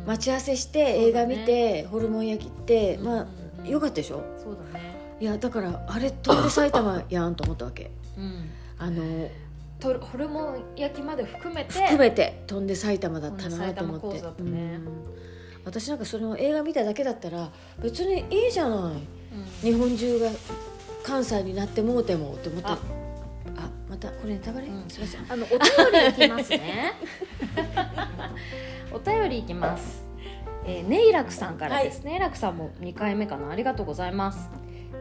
[0.07, 3.27] 待ち合わせして映画見て、ホルモン焼きって、ま
[3.65, 4.23] あよかったでしょ？
[4.43, 4.95] そうだね。
[5.19, 7.91] いやだからあれ飛んで埼玉やんと思ったわけ。
[8.17, 8.49] うん。
[8.79, 9.29] あの
[9.81, 14.21] とホルモン焼きまで含めて含めて飛んで埼玉だったなと思って。
[14.39, 14.87] うん
[15.63, 17.51] 私なんかその映画見ただけだったら
[17.83, 18.79] 別にいいじゃない。
[18.79, 19.01] うん。
[19.61, 20.31] 日本中が
[21.03, 22.69] 関西になってもうてもって思って。
[22.69, 23.00] ああま
[24.01, 24.89] たこれネタバレ、うん。
[24.89, 25.27] すいません。
[25.29, 25.59] あのお便
[26.03, 26.93] りいきますね。
[28.93, 30.05] お便りいきます、
[30.65, 33.51] えー、ネイラクさんからです、ネイラクさんも2回目かな。
[33.51, 34.51] ありがとうございます。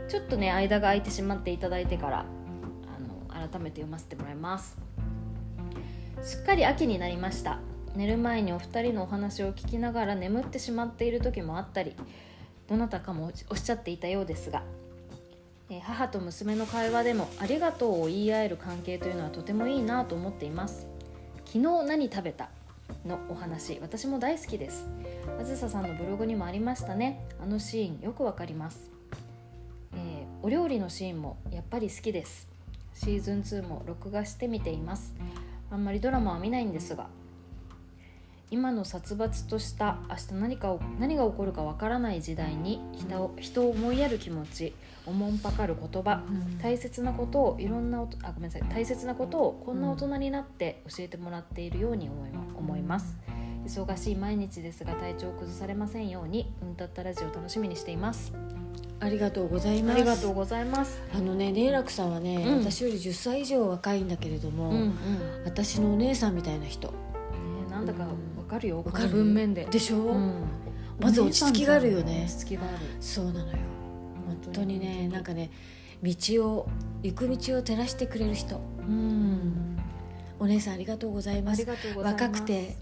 [0.07, 4.77] ちょっとね間が空いてしまっていただいてからあの改めて読ませてもらいます。
[6.21, 7.59] すっかり秋になりました。
[7.95, 11.95] 寝る前にお二人のお話を聞きながら眠ってしまっている時もあったり
[12.67, 14.78] どなたかもおっしゃっていたようですがえー
[15.77, 20.87] 母と娘の会話でも「ありがとう」を言い合える関係というのはとてもいいなと思っています。
[21.45, 22.49] 昨日何食べた？
[23.05, 24.87] のお話私も大好きです。
[25.39, 27.23] あずささんのブログにもありましたね。
[27.39, 28.89] あのシーンよくわかります、
[29.93, 32.47] えーお料理のシーンもやっぱり好きです。
[32.93, 35.13] シーズン2も録画して見ています。
[35.69, 37.07] あんまりドラマは見ないんですが
[38.49, 44.73] 今の殺伐とした明日何かを何が起こるかわからない時代に人を人を思いやる気持ち
[45.09, 46.21] おもんぱかる言葉。
[46.61, 48.63] 大切なことをいろんなあごめんなさい。
[48.69, 53.17] 大切なことをこんな大人になって教えてもらっているように思いま思います。
[53.65, 58.33] 忙しい毎日ですが体調を崩されませんようにうんたったラジオ楽しみにしています。
[59.01, 59.95] ありがとうございます。
[59.95, 61.01] ありがとうございます。
[61.13, 62.57] あのねネイラクさんはね、うん。
[62.59, 64.93] 私より10歳以上若いんだけれども、うんうん、ね
[65.45, 66.93] 私のお姉さんみたいな人。
[67.69, 68.09] なんだかわ
[68.47, 69.09] かるよ、こわかる。
[69.09, 69.65] の文面で。
[69.65, 70.43] でしょ、うん。
[70.99, 72.25] まず落ち着きがあるよね。
[72.27, 72.77] 落ち着きがある。
[72.99, 73.45] そうなのよ。
[73.47, 73.78] 本
[74.51, 75.51] 当にねなんかね
[76.03, 76.13] 道
[76.47, 76.69] を
[77.03, 78.57] 行く道を照らしてくれる人。
[78.79, 79.77] うん。
[80.39, 81.65] お姉さんありがとうございます。
[81.97, 82.77] 若くて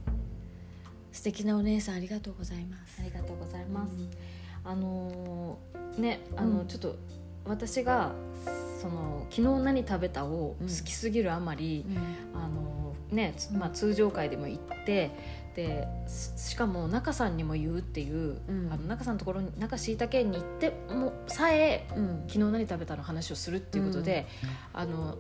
[1.12, 3.02] 素敵なお姉さんありがとうございます。
[3.02, 3.94] ありがとうございます、
[4.64, 6.68] あのーねあの、うん。
[6.68, 6.96] ちょっと
[7.46, 8.14] 私が
[8.80, 11.86] その昨日何食べたを好きすぎるあまり、
[12.36, 15.12] あのね、つまあ、通常会でも行って
[15.58, 18.70] ですしかも中さんにも言うっていう、うん。
[18.72, 22.24] あの中さんのところに中椎茸園に行ってもさえうん。
[22.28, 24.28] 昨日何食べたの話をするっていうことで、
[24.72, 25.18] あの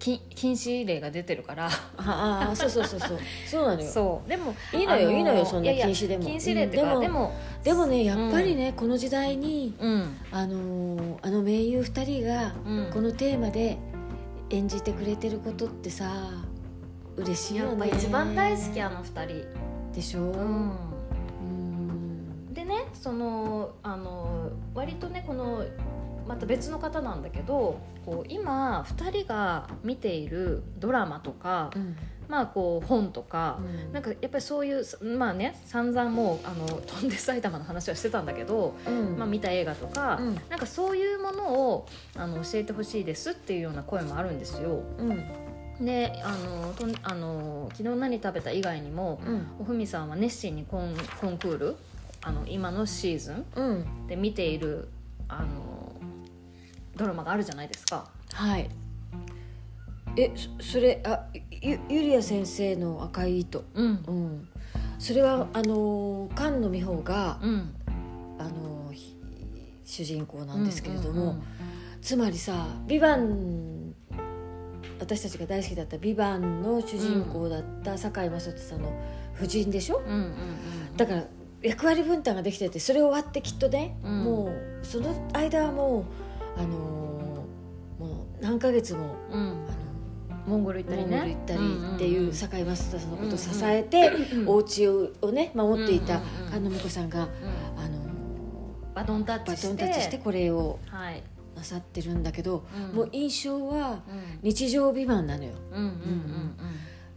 [0.00, 1.70] 禁禁止令が出てるから。
[1.98, 3.18] ああそうそうそうそう。
[3.46, 3.88] そうなのよ。
[3.88, 4.28] そう。
[4.28, 6.24] でもいいのよあいいのよそんな禁止でも。
[6.24, 7.00] 禁止令ってか、うん。
[7.00, 10.16] でもでもねやっぱりね、この時代にうん。
[10.32, 12.90] あのーあの名優2人がうん。
[12.92, 13.78] このテーマで
[14.50, 16.30] 演じてくれてることってさ
[17.16, 17.70] 嬉しいよね。
[17.70, 20.70] やっぱ一番大好きあの二人でしょ、うん。
[21.40, 21.44] う
[22.50, 22.54] ん。
[22.54, 25.64] でねそのあの割とねこの
[26.28, 31.96] また別の方なんだけどこう今2人が見ているドラマとか、うん。
[32.28, 33.92] まあこう本とか、うん。
[33.94, 34.84] なんかやっぱりそういう
[35.16, 39.16] まあね散々もうあの飛んで埼玉の話はしてたんだけど、うん。
[39.16, 40.34] まあ、見た映画とか、うん。
[40.50, 44.82] なんかそういうものをあの教えてほしいですっていうような声もあるんですよ。
[44.98, 45.45] うん
[45.80, 49.46] であのとんあの昨日何食べた以外にも、うん。
[49.60, 51.76] おふみさんは熱心にコンコンクール
[52.22, 54.06] あの今のシーズンうん。
[54.06, 54.88] で見ている
[55.28, 55.92] あの
[56.96, 58.08] ドラマがあるじゃないですか。
[58.32, 58.70] はい。
[60.16, 63.64] えそそれあゆゆりあ先生の赤い糸。
[63.74, 64.04] うん。
[64.06, 64.48] うん。
[64.98, 67.74] それはあの菅野美穂が、うん、
[68.38, 69.14] あのひ
[69.84, 71.36] 主人公なんですけれども、
[72.00, 73.75] つまりさ「ビバン
[74.98, 78.92] 私たちが大好きだった「ビバンの主人公だった堺雅人さんの
[79.36, 79.98] 夫人でしょ？
[79.98, 80.30] うんうんうん
[80.96, 81.24] だから
[81.62, 84.24] 役割分担ができててそれ終わってきっとね、うん。
[84.24, 89.40] もうその間はもうあのーもう何ヶ月もうん。
[89.40, 89.56] あの
[90.46, 91.16] モンゴル行ったモりね。
[91.16, 94.48] ンゴル行ったりっていう堺雅人さんのことを支うんうんえて、うん。
[94.48, 97.28] お家ををね守っていたうんうんうん菅野美子さんが、うん
[97.82, 98.06] あの
[98.94, 99.68] バトンタッバチして。
[99.68, 101.22] トンタッチしてこれをはい
[101.56, 102.96] なさってるんだけど、うん。
[102.96, 104.38] もう印象はうん。
[104.42, 105.52] 日常未満なのよ。
[105.72, 106.56] うんうんうん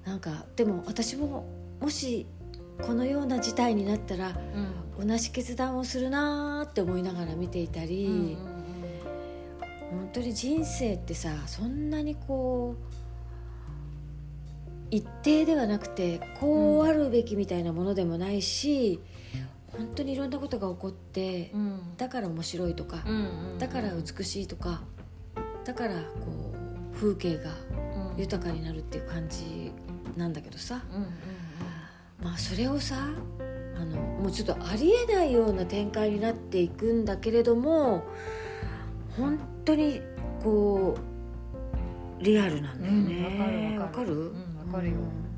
[0.05, 1.45] なんかでも私も
[1.79, 2.25] もし
[2.81, 4.29] このような事態になったら
[4.99, 5.07] うん。
[5.07, 8.15] 同じ決断をするなーって思いながら見ていたり、うんう
[8.55, 8.59] ん
[9.89, 12.83] 本当に人生ってさそんなにこう
[14.91, 18.99] 一定ではなくてこうあるべきみたいなものでもないし、
[19.77, 21.61] 本当にいろんなことが起こってうん。
[21.61, 24.81] うんだから面白いとか、うんうんだから美しいとか
[25.65, 26.53] だからこ
[26.93, 27.51] う風景が
[28.13, 28.19] うん。
[28.19, 29.71] 豊かになるっていう感じ
[30.17, 30.81] なんだけどさ。
[30.91, 31.07] うんうん
[32.21, 32.97] まあそれをさ
[33.77, 38.03] あのもうちょっとありえないような展開になっていくんだけれども
[39.15, 40.01] 本当に
[40.43, 40.97] こ
[42.19, 43.71] うリアルなんだよね。
[43.75, 44.33] うんわかるわかる。
[44.67, 44.95] わかるよ。
[44.95, 45.28] うん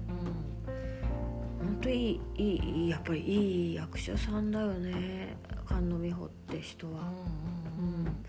[1.81, 5.35] 本当いいいいやっぱりいい役者さんだよね。
[5.67, 6.93] 菅野美穂って人は。
[6.93, 8.05] うんうんうん。
[8.05, 8.25] うん。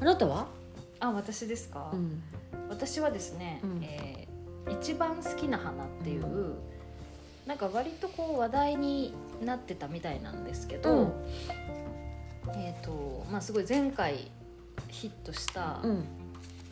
[0.00, 0.46] あなたは、
[1.00, 1.90] あ私ですか？
[1.92, 2.22] うん。
[2.70, 3.80] 私はですねうん。
[3.84, 4.36] えー
[4.68, 6.54] 一番好きな花っていう
[7.46, 10.82] なんか割とこう話題になってたみたいなんですけうん。
[10.82, 11.14] ど
[12.56, 14.28] えっとまあすごい前回
[14.88, 16.04] ヒットしたうん、「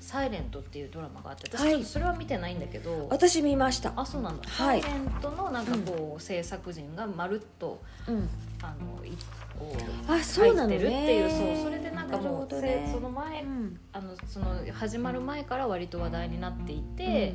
[0.05, 3.95] サイレントっていうドラマがあって私はいちょっとそれは見てないんだけど私見ました。
[3.97, 4.83] あそうなんだ、はい。
[4.83, 8.29] サイレントのなんかこう、制作陣がまるっとうん、
[8.62, 9.12] あのい
[9.59, 9.75] こ
[10.09, 10.79] うあそうなのね。
[10.79, 12.85] 入ってるっていうそうそれでなんかもう、ね。
[12.87, 13.81] せその前うん。
[13.95, 17.35] あのその始まる前から割と話題になっていて、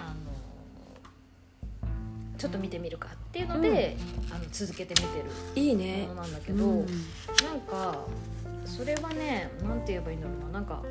[0.02, 0.16] の
[2.36, 3.96] ちょっと見てみるかっていうので、
[4.32, 6.06] あの続けて見てるいいね。
[6.08, 6.86] ものなんだけど、うん。
[6.86, 7.96] なんか
[8.64, 10.58] それはねなんて言えばいいんだろうな。
[10.58, 10.82] なんか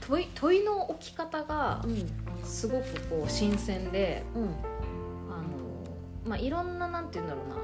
[0.00, 2.10] 問い問いの置き方がうん
[2.44, 4.42] すごくこう新鮮でうん。
[4.42, 5.48] あの、
[6.26, 7.54] まあ、いろんななんて言うんだろうな。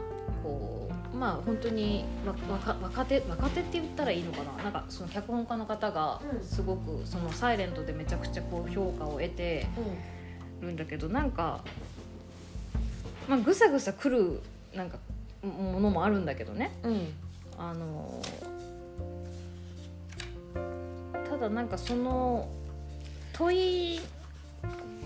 [0.42, 4.62] こうまあ本当にわ若若手若手って言ったらいいのかな。
[4.64, 6.44] なんかその脚本家の方がうん。
[6.44, 9.66] すごくその「サイレントでめちゃくちゃこう評価を得て
[10.60, 11.64] るんだけどなんか、
[13.28, 14.40] まあ、ぐさぐさくる
[14.74, 14.98] なんか
[15.42, 16.70] ものもあるんだけどね。
[16.82, 17.08] うん
[17.58, 18.22] あの
[21.30, 22.48] ただなんかその
[23.32, 23.56] 問
[23.96, 24.00] い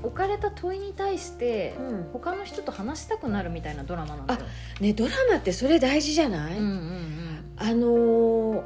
[0.02, 2.08] 置かれた問いに対してうん。
[2.12, 4.40] 他の人と話したくなるみたいなドラマなんだよ。
[4.80, 8.62] ねドラマってそれ大事じゃない、うんうんあのー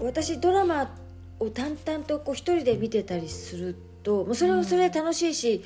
[0.00, 0.94] 私ドラマ
[1.40, 5.64] を淡々とこう一人で見てたりするともうそれはそれで楽しいし、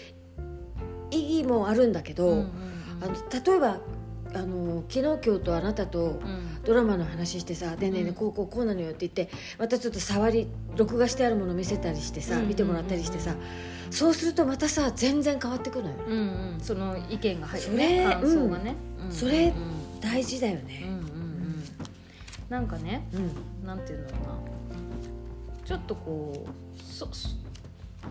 [1.10, 2.48] 意義もあるんだけど、うんうんうん。
[3.02, 3.80] あの例えば
[4.34, 6.52] あの昨日今日とあなたとうん。
[6.64, 13.34] ドラマの話してさ「でねえねこうこうこうなのよ」って言ってまたちょっと触り録画してあるもの見せたりしてさうん見てもらったりしてさ
[13.90, 15.96] そうするとまたさ全然変わってくるのよ。
[16.08, 16.16] うん
[16.54, 16.60] うん。
[16.60, 18.04] その意見が入るね。
[18.04, 20.00] 感想がね、うんそれうん。
[20.00, 21.64] 大事だようんうんねうん。
[22.48, 23.66] なんかねうん。
[23.66, 25.66] なんていうんだろうな。
[25.66, 27.28] ちょっとこうそそ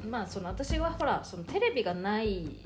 [0.09, 2.57] まあその私はほらそのテレビがない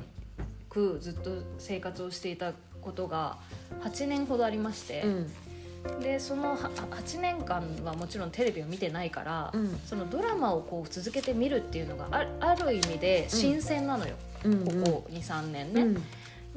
[0.69, 2.53] くずっと生活をしていた
[2.85, 3.37] ことが
[3.81, 5.99] 8年ほどありましてう、ん。
[5.99, 9.79] でそのは8年間はもちろんテレビを見てないから、うん。
[9.85, 15.81] そのドラマをこう続けて見るっていうのがあある意味で新鮮なのよ、うんここ23年ね。
[15.81, 16.03] うん。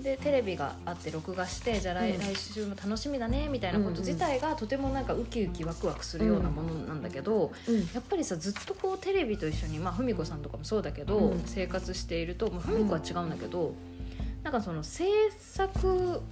[0.02, 7.78] でテレビがあって録画してじゃあ来,、週も楽しみだねみたいなこと自体がとてもなんかウキウキワクワクするようなものなんだけど、うん。
[7.92, 11.42] やっぱりさずっとこうテレビと一緒にまあ文子さんとかもそうだけど、うん。
[11.46, 13.74] 生活していると、まあ、文子は違うんだけど、
[14.48, 15.04] なんかその制
[15.38, 16.22] 作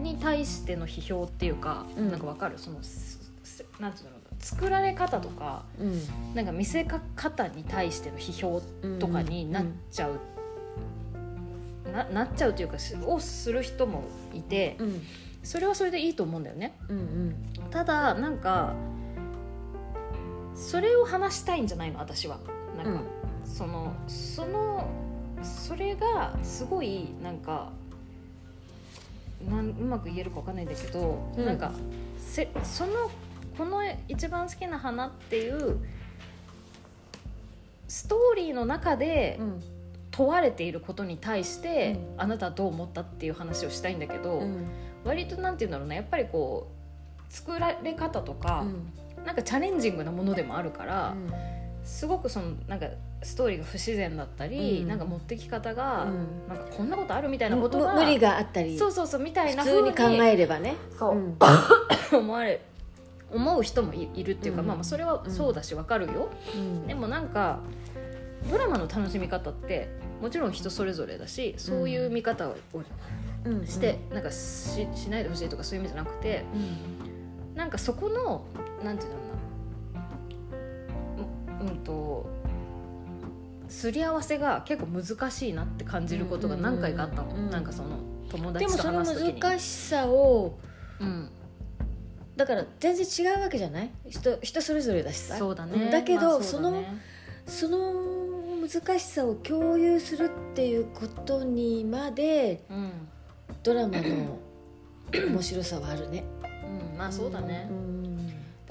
[0.00, 2.12] に対しての批評っていうか、うん。
[2.12, 2.58] なんかわかる？
[2.58, 2.76] その
[3.80, 6.00] なんていうの作られ方とかうん。
[6.36, 8.62] なんか見せ方に対しての批評
[9.00, 10.20] とかになっちゃう、
[11.92, 15.02] ななっちゃうというかしをする人もいてうん。
[15.42, 16.78] それはそれでいいと思うんだよね。
[16.88, 17.34] うんうん。
[17.72, 18.74] ただなんか
[20.54, 21.98] それを話したいんじゃないの？
[21.98, 22.38] 私は。
[22.76, 23.06] なんか、うん。
[23.44, 24.88] そのその
[25.44, 27.70] それがすごいなんか
[29.48, 31.46] なんうまく言えるかわかんないんだけど、うん。
[31.46, 31.72] なんか
[32.18, 33.10] せその
[33.56, 35.78] この一番好きな花っていう
[37.88, 39.62] ストーリーの中でうん。
[40.14, 44.66] 問われていることに対して、うあなたはどう思ったっていう話をしたいんだけど、うん。
[45.04, 46.68] 割となんて言うんだろうなやっぱりこ
[47.30, 48.66] う作られ方とか、
[49.24, 51.14] なんかチャレンジングなものでもあるから、
[51.84, 52.86] すごくそのなんか
[53.22, 54.88] ストーリーが不自然だったり、うん。
[54.88, 56.48] なんか持ってき方が、うん。
[56.48, 60.76] なんかこんなことあるみたいうんなことがむ無理があったりそうそうそうみたいな普通に考えればね。
[60.98, 61.16] そう。
[61.16, 61.38] うん。
[62.18, 62.60] 思われ
[63.32, 64.66] 思う人もいいるっていうか、うん。
[64.66, 66.86] まあまあそれはそうだしわかるよ、うん。
[66.86, 67.60] でもなんか
[68.50, 69.88] ドラマの楽しみ方って
[70.20, 72.56] もちろん人それぞれだしそういう見方を
[73.44, 73.66] うん。
[73.66, 76.44] して、なんかししないでほしいとかそういう意味じゃなくて
[77.54, 78.44] なんかそこの
[78.84, 79.31] なんていうのかな
[81.62, 82.26] うんと
[83.68, 87.96] すり合わせが結構難しいなって感じることが何回かあったの、うんうんうんなんかその
[88.28, 89.40] 友で達ともその話す時に。
[89.40, 90.58] 難しさを
[91.00, 91.28] うん、
[92.36, 93.90] だから全然違うわけじゃない？
[94.08, 95.36] 人人それぞれだしさ。
[95.36, 97.00] そうだね、んだけど、まあそうのだね。
[97.46, 97.92] その
[98.60, 102.92] 難しさを共有するっていうことにまでうん。
[103.62, 104.38] ドラマの
[105.12, 106.24] 面白さはあるね。
[106.92, 108.01] うん、まあそうだね、うん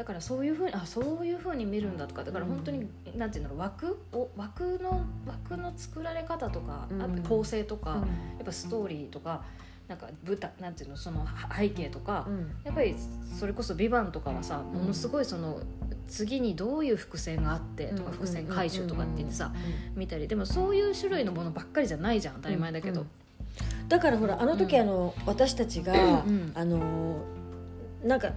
[0.01, 7.21] だからそういうふうにあそういうふうに見るんだとかだから本当に、なんていうんだろう枠を枠の枠の作られ方とか、あうん。
[7.21, 7.99] 構成とか、うん。
[7.99, 8.05] や
[8.41, 9.43] っぱストーリーとか
[9.87, 11.23] なんか舞台なんていうのその
[11.55, 12.51] 背景とか、うん。
[12.63, 12.95] やっぱり
[13.39, 15.59] それこそ「ビバンとかはさものすごいその
[16.07, 18.13] 次にどういう伏線があってとかうん。
[18.13, 19.99] 伏線回収とかって言ってさうん。
[19.99, 23.07] 見たりでもそういう種類のものばっかりじゃないじゃん当たり前だけど、うん。
[23.87, 24.81] だからほらあの時、うん。
[24.81, 26.51] あの私たちが、ん。
[26.55, 27.23] あの
[28.03, 28.31] なんか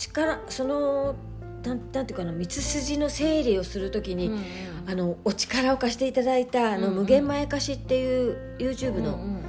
[0.00, 1.14] 力その
[1.62, 4.42] なんなんていうかな道筋の整理をするときに、うんうん。
[4.86, 6.98] あのお力を貸していただいたあの、うんうん。
[7.00, 9.40] 無限まやかしっていう YouTube の,、うんうん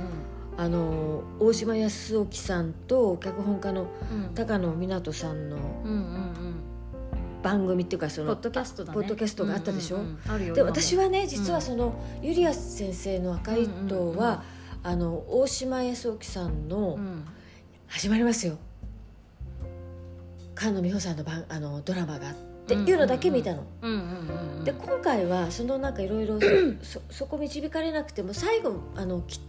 [0.57, 4.35] あの大島康興さんと脚本家のうん。
[4.35, 6.31] 高野湊さんのうんうんうん。
[7.41, 8.99] 番組っていうかそのポッドキャストだね。
[8.99, 10.53] ポッドキャストがあったでしょ、うんうんうん。
[10.53, 14.43] で私はね実はその、ユリア先生の赤い糸は、
[14.83, 17.25] あの大島康興さんの、うん。
[17.87, 18.57] 始まりますよ
[20.55, 22.33] 菅野美穂さんの番あのドラマがあっ
[22.67, 23.63] ていうのだけ見たの、
[24.63, 26.39] で今回はそのなんかいろいろ
[26.81, 29.39] そ そこ導かれなくても最後あのき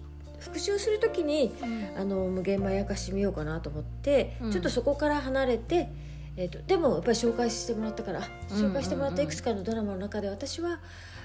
[0.40, 2.00] 復習するときにうん。
[2.00, 4.50] あの無限まやかし見ようかなと思って、うん。
[4.50, 5.88] ちょっとそこから離れて、
[6.36, 10.80] えー、とでもやっぱり紹介してもらったからあ紹介してもらったいくつかのドラマの中で私は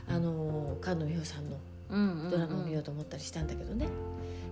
[0.08, 1.58] あの菅野美穂さんの
[1.90, 3.88] ドラマを見ようと思ったりしたんだけどね、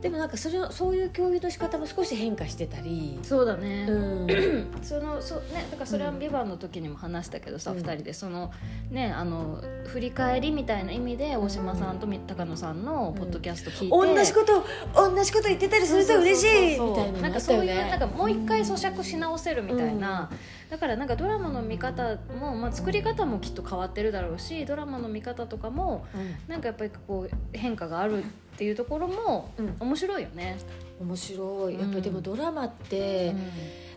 [0.01, 3.17] でもなんかそれをそういう共有の仕方も少し変化してたり。
[3.23, 4.67] そうだね、うん。
[4.83, 7.77] そのそうねだからそれは「ビバンの時にも話したけどさ、うん。
[7.77, 8.13] 二人で。
[8.13, 8.51] その
[8.91, 20.29] ねあの振り返りみたいな意味で大島さんと高野さんのポッドキャスト聞いて、同じこと同じこと言ってたりすると嬉しいみたいなのなんかそういうなんかもう一回咀嚼し直せるみたいな、
[20.75, 26.05] だからなんかドラマの見方も、まあ、作り方もきっと変わってるだろうしドラマの見方とかも
[26.49, 29.75] なんかやっぱりこう変化があるっていうところもうん。
[29.79, 30.57] 面白いよね。
[30.99, 31.79] 面白い。
[31.79, 33.33] やっぱりでもドラマって、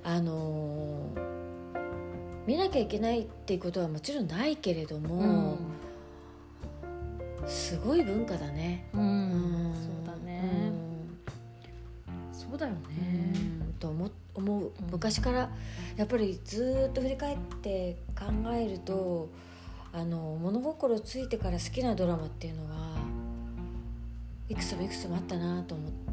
[0.04, 1.38] あのー
[2.46, 5.58] 見なきゃいけないっていうことはもちろんないけれども、
[7.46, 8.88] すごい文化だね。
[8.94, 9.00] うん。
[9.00, 9.74] うん。
[9.74, 10.72] そうだね、
[12.32, 12.78] そうだよね。
[13.60, 13.72] うん。
[13.74, 14.06] と思
[14.38, 14.62] 思う。
[14.64, 14.72] うん。
[14.90, 15.50] 昔から
[15.96, 19.28] やっぱりずーっと振り返って考えると
[19.92, 22.96] あの物心ついてから好きなドラマっていうのは
[24.48, 26.08] いくつもいくつもあったなと思って、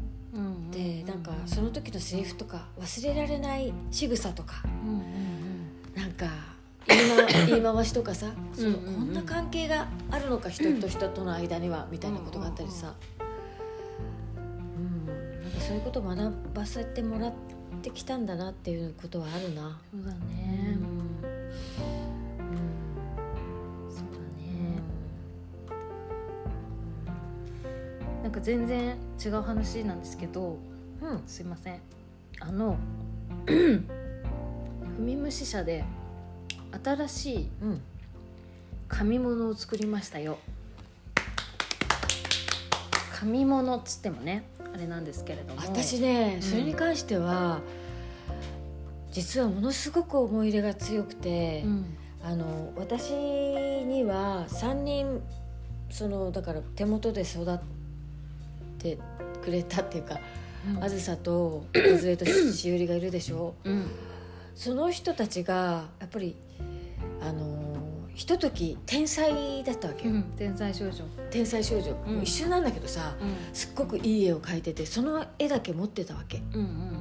[0.70, 5.06] でなんかその時のセリフとか忘れられない仕草とかうんうん
[5.94, 6.26] なんか
[6.86, 12.94] 言い,、ま、 言い回しとかさそのこんな関係があるのか人と人との間にはみたいなことがあったりさ、
[14.36, 17.32] うん、なんかそういうことを学ばせてもらっ
[17.82, 19.80] てきたんだなっていうことはあるな。
[19.92, 20.80] そうだうね、ん。
[23.90, 24.80] そうだね。
[28.22, 30.58] なんか全然違う話なんですけど
[31.00, 31.08] うん。
[31.10, 31.80] うんすいません。
[32.40, 32.76] あの
[33.46, 33.82] 踏
[34.98, 35.84] み虫社で
[36.84, 37.80] 新しいうん。
[38.88, 40.38] 紙物を作りましたよ。
[43.18, 44.44] 紙物っつってもね
[44.76, 45.60] あれなんですけれども。
[45.62, 46.42] 私ねうん。
[46.42, 47.60] それに関しては、
[49.10, 51.96] 実はものすごく思い入れが強くて、うん。
[52.22, 55.22] あの私には3人
[55.90, 57.58] そのだから手元で育っ
[58.78, 58.98] て
[59.44, 60.18] くれたっていうか、
[60.80, 63.54] あずさと梢と しおりがいるでしょ。
[63.64, 63.86] うん。
[64.54, 66.36] その人たちがやっぱり
[67.22, 67.65] あの
[68.16, 71.04] ひととき天才だったわけよ、うん天才少女。
[71.30, 72.14] 天才少女、うん。
[72.14, 73.36] もう一瞬なんだけどさうん。
[73.54, 76.42] すっごくいい絵を描いててその絵だけ持ってたわけ。
[76.54, 76.96] うんうん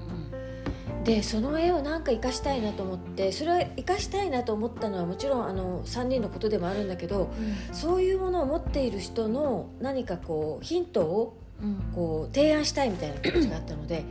[1.06, 7.30] でその絵をなんか生かしたいなと思ってそれは生かしたいなと思ったのはもちろんあの3人のことでもあるんだけど
[7.72, 11.76] そういうものを持っている人の何かこうヒントをうんうん。
[11.94, 14.04] こう提案したいみたいな気持ちがあったので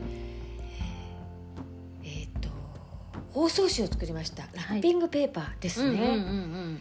[3.35, 4.43] 包装紙を作りました。
[4.53, 6.79] ラッピングペーパーですね、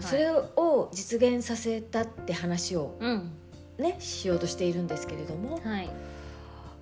[0.00, 3.30] それを実現させたって話をうん。
[3.78, 5.60] ねしようとしているんですけれども。
[5.64, 5.88] はい。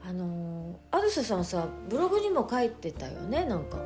[0.08, 3.76] あのあずささんさブログにも書いてたよねなんか。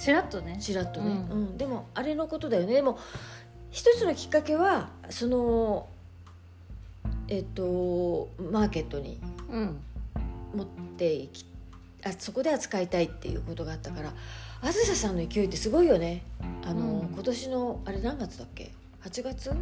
[0.00, 0.58] ちらっとね。
[0.60, 1.56] ちらっとね、ううん。
[1.56, 2.72] でもあれのことだよね。
[2.72, 2.98] でも
[3.70, 5.88] 一つのきっかけはその
[7.28, 9.80] えっとマーケットにうん。
[10.56, 11.46] 持っていき
[12.04, 14.12] あそこで扱いたいっていうことがあったから
[14.62, 16.22] あずささんの勢いってすごいよね。
[16.64, 17.08] あの、うん。
[17.08, 18.72] 今年のあれ何月だっけ
[19.04, 19.52] ？8月？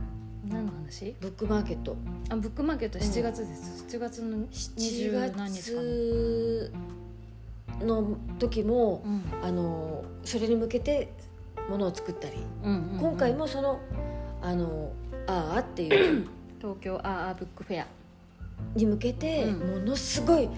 [0.49, 1.15] 何の話？
[1.21, 1.97] ブックマーケット。
[2.31, 5.83] あブックマーケット7月です、7月の20 7何日かな。
[5.83, 6.73] 月
[7.81, 9.23] の時もうん。
[9.43, 11.13] あのそれに向けて
[11.69, 13.01] ものを作ったり、うんうんうん。
[13.01, 13.81] 今回もその
[14.41, 14.93] あの
[15.27, 16.29] ああっていう
[16.61, 17.87] 東京アーアーブックフェア
[18.75, 19.81] に向けて、うん。
[19.83, 20.49] ものすごい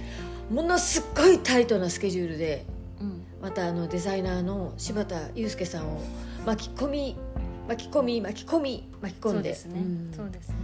[0.50, 2.64] ものすごいタイトなスケジュールで
[3.00, 6.00] うんまたあのデザイナーの柴田祐介さんを
[6.44, 7.16] 巻き込み
[7.68, 9.54] 巻き込み巻き込み巻き込んで。
[9.54, 10.12] そうですね、うん。
[10.12, 10.56] そうですね。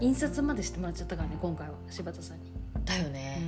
[0.00, 0.04] うん。
[0.04, 2.52] 印刷までしてもらっちゃったからね今回は柴田さんに、
[2.84, 3.40] だよね、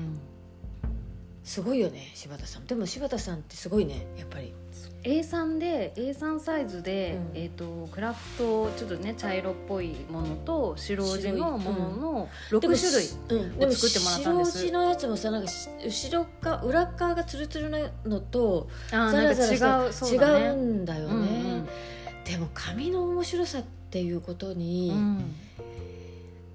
[1.42, 2.66] すごいよね柴田さん。
[2.66, 4.54] でも柴田さんってすごいねやっぱり
[5.02, 7.38] A3 で A3 サイズで、うん。
[7.38, 14.58] えー、とクラフトちょっとね茶色っぽいものと白地のものの6でも種類うん、でも作ってもらったんです。
[14.58, 20.44] 白地のやつもさなんかし後ろか裏側がツルツルなのとザラザラ違うそうだね。
[20.46, 21.22] 違うんだよね、うんう
[21.60, 21.68] ん。
[22.24, 25.34] でも紙の面白さっていうことにうん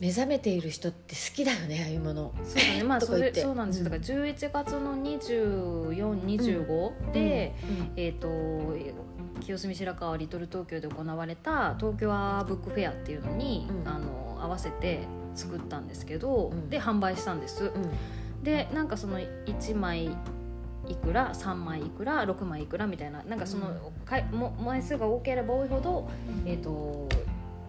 [0.03, 2.33] 目覚めている人って好きだよねああいうもの。
[2.43, 2.83] そうだね。
[2.83, 3.79] まあそれそうなんです。
[3.79, 3.91] よ、うん。
[3.91, 7.55] だから11月の2425で、
[7.95, 8.27] えっ、と
[9.39, 13.87] 清澄白河リトル東京で行われた東京アーブックフェアっていうのに、うん。
[13.87, 16.69] あの合わせて作ったんですけど、うん。
[16.69, 17.71] で販売したんです、うん。
[18.43, 20.09] でなんかその1枚
[20.89, 23.69] いくら3枚いくら6枚いくらみたいななんかその、
[24.03, 26.09] かいも枚数が多ければ多いほど、
[26.45, 27.07] えー、と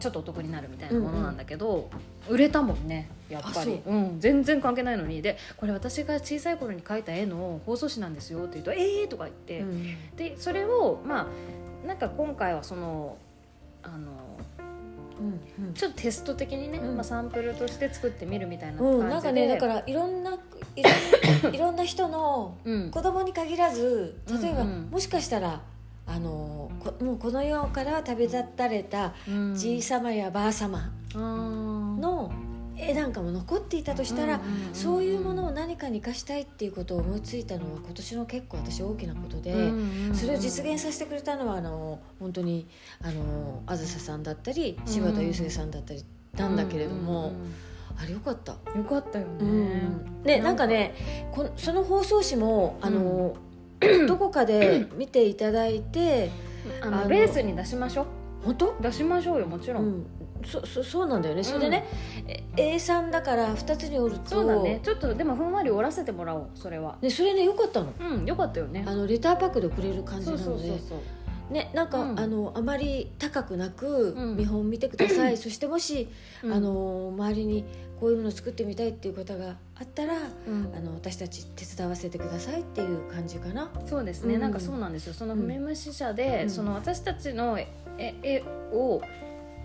[0.01, 1.89] ちょっとお得になるみたいなものなんだけど、
[2.29, 3.81] 売れたもんねやっぱり。
[3.87, 3.95] あ、う。
[3.95, 5.23] ん、全然関係ないのに。
[5.23, 11.29] でこれ私が小さい頃に描いた絵の放送紙なんですよって言うと「ええー!」とか言って、うんでそれをま
[11.85, 13.17] あなんか今回はその
[13.83, 14.11] あの
[15.21, 15.23] う
[15.63, 15.75] んうん。
[15.75, 16.95] ちょっとテスト的にね、うん。
[16.97, 20.33] まあ、サンプルとして作ってみるみたいなうん、なん感じで、かねだからいろんな
[20.77, 22.91] いろんいろんな人のうん。
[22.91, 24.69] 子供に限らず例えば、うん。
[24.69, 25.61] うんもしかしたら
[26.07, 29.55] あのこもうこの世から旅立たれたうん。
[29.55, 32.01] じいさまやばあさまあー。
[32.01, 32.31] の
[32.77, 34.41] 絵なんかも残っていたとしたら、
[34.73, 39.55] そういうものを何かに生かしたいっていうことを思いついたのは今年の結構私大きなことで、
[40.13, 42.67] それを実現させてくれたのはあの本当に
[43.01, 46.05] あのあずささんだったり柴田祐介さんだったり
[46.37, 47.33] なんだけれども、
[47.97, 48.57] あれよかった。
[48.75, 50.23] うんよかったよね、うん。
[50.25, 53.39] ねなんかねこその放送紙もあの、う
[54.07, 56.31] どこかで見ていただいて
[56.81, 58.07] あのあのレースに出しましょ
[58.45, 58.67] 本当？
[58.69, 59.89] う出しましょうよもちろ、うん。
[60.01, 60.07] ん、
[60.45, 61.43] そそそうなんだよね。
[61.43, 61.87] それでね、
[62.57, 64.31] え A3 だから2つに折ると。
[64.31, 64.81] そうだね。
[64.83, 66.99] ちょっとでもふんわり折らせてもらおうそれは。
[67.01, 67.93] ねそれねよかったの。
[67.99, 68.85] うんよかったよね。
[68.87, 70.69] あのレターパックで送れる感じそうなので。
[70.69, 71.53] そうそうそう。
[71.53, 72.21] ねなんか、うん。
[72.21, 74.37] あのあまり高くなく、うん。
[74.37, 75.37] 見本見てください。
[75.39, 76.09] そしてもし、
[76.43, 76.53] うん。
[76.53, 77.65] あの周りに
[78.05, 80.13] こういうものを作ってみたいっていう方があったら
[80.47, 80.75] うん。
[80.77, 83.71] あの私たち手伝わせてくださいっていう感じかな。
[83.87, 84.41] そうですね、うん。
[84.43, 85.15] なんかそうなんですよ。
[85.15, 86.51] そのメムシ社で、うん。
[86.51, 87.67] その私たちの絵
[88.23, 88.43] 絵
[88.75, 89.01] を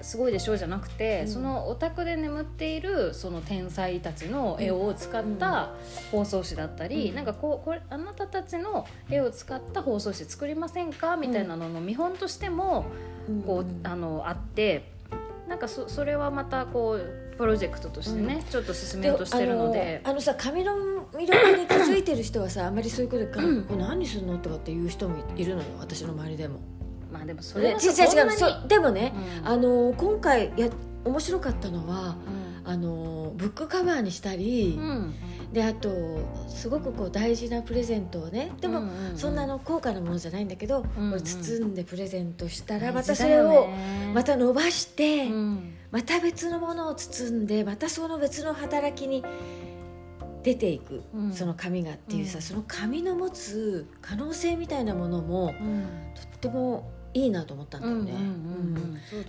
[0.01, 1.27] すごいでしょうじゃなくて、うん。
[1.27, 5.71] そのお宅で眠っているその天才たちの絵を使った
[6.09, 7.15] 包装紙だったり、うん。
[7.15, 11.17] なんかこうこれあなたたちの絵を使った包装紙作りませんか？
[11.17, 12.85] みたいなのの見本としても
[13.45, 14.97] こう、あのあって
[15.49, 20.01] なんかそそれはまたこうプロジェクトとしてね、ちょっと進めようとしてるので。
[20.03, 20.73] あのあのさ髪の
[21.11, 23.63] 魅力に気づいてる人はさあまりそういうことでかうん。
[23.63, 26.59] これ何するのとかっていう人もいるのよ私の周りでも。
[27.11, 29.47] まあでもそそれはさ違う違うそうでもね、うん。
[29.47, 30.69] あの今回や
[31.03, 32.15] 面白かったのは
[32.63, 32.71] うん。
[32.71, 35.13] あのブックカバーにしたり、うん
[35.53, 35.89] であと
[36.47, 38.83] すごくこう大事なプレゼントをねでも、
[39.15, 41.23] そんなあの高価なものじゃないんだけど、うんうん。
[41.23, 45.73] 包んでプレゼントしたらまたそれをねまた伸ばして、うん。
[45.91, 49.23] また別のものを包んでまたその別の働きに
[50.43, 51.33] 出ていく、うん。
[51.33, 52.41] その紙がっていうさ、うん。
[52.43, 55.87] その紙の持つ可能性みたいなものもうん。
[56.13, 58.13] とってもいいなと思ったんだよね。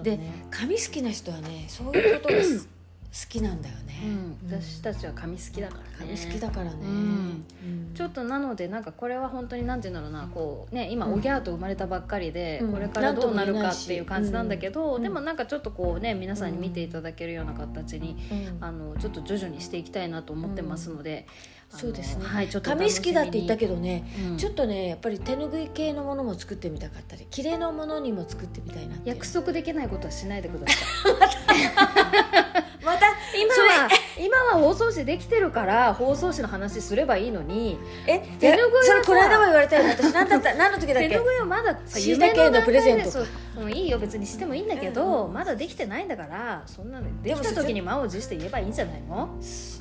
[0.02, 0.46] でね。
[0.50, 2.79] 紙好きな人はねそういうことがす好
[3.28, 4.00] きなんだよね。
[4.04, 4.10] うん。
[4.50, 4.60] うん。
[4.60, 5.88] 私たちは紙好きだからね。
[5.98, 6.76] 紙好きだからね。
[7.94, 10.28] ちょっとなのでなんかこれは本当になんていうんだろうな。
[10.32, 11.14] こうね今うん。
[11.14, 12.72] おぎゃーと生まれたばっかりで、うん。
[12.72, 18.64] これからどうなるかっていう感じなんだけど、うんでもなんかちょっとこうね皆さんに見ていただけるような形に、うん。
[18.64, 21.26] あのちょっと徐々にしていきたいなと思ってますので、
[21.70, 22.24] そうですね。
[22.24, 24.36] はいちょっとお紙好きだって言ったけどね、うん。
[24.36, 33.88] ちょっとねやっぱり手ぬぐい系のものも作ってみたかったり綺麗なものにも作ってみたいな約束できないことはしないでください また今は。
[34.18, 39.90] 今は放送紙できてるから放送紙の話すればいいのにえ手ぬぐいそれこの間も言われたよね。
[39.90, 41.08] 私何だった 何の時だっけ？
[41.08, 43.20] 手ぬぐいはまださ椎茸へのプレゼント
[43.68, 45.32] いいよ別にしてもいいんだけど、うん。
[45.32, 49.28] まだできてないんだからそんなのできた時に満を持して言えばいいんじゃないの？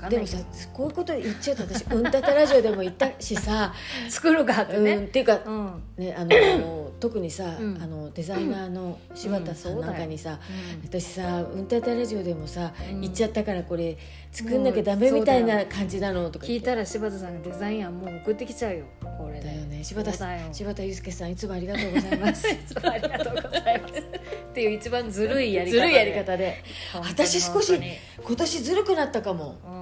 [0.09, 0.37] でもさ
[0.73, 3.73] こういうこと言っちゃうと私うんたたラジオでも言ったしさ、
[4.09, 7.79] 作るがってうん、ねっていうかうん、ねあの 特にさ、うん。
[7.81, 13.01] あのデザイナーの柴田さんなんかにさ、うん私さ「うんたたラジオ」でもさ、うん。
[13.01, 13.97] 言っちゃったからこれ
[14.31, 18.85] 作んなきゃダメみたいな感じなのとか聞いたら柴田さんがデザイン案もう送ってきちゃうよ。
[19.17, 19.49] これで。
[19.49, 19.83] だよね。
[19.83, 20.47] 柴田そうだよ。
[20.51, 22.47] 柴田祐介さんいつもありがとうございます。
[22.83, 23.93] ありがとうございます。
[23.93, 25.81] っていう一番ずるいやり方で。
[25.81, 26.63] ずるいやり方で。
[26.93, 27.73] 私少し
[28.21, 29.57] 今年ずるくなったかも。
[29.65, 29.78] うん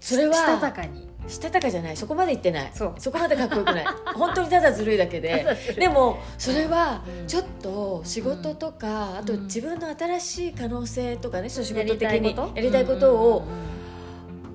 [0.00, 1.08] それはしたたかに。
[1.28, 1.96] したたかじゃない。
[1.96, 2.70] そこまで言ってない。
[2.74, 3.12] そう。
[3.12, 3.84] こまでかっこよくない。
[4.16, 5.46] 本当にただずるいだけで。
[5.76, 7.26] でもそれはうん。
[7.26, 9.42] ちょっと仕事とか、あとうん。
[9.44, 13.14] 自分の新しい可能性とかねその仕事的にやりたいこと？
[13.14, 13.44] を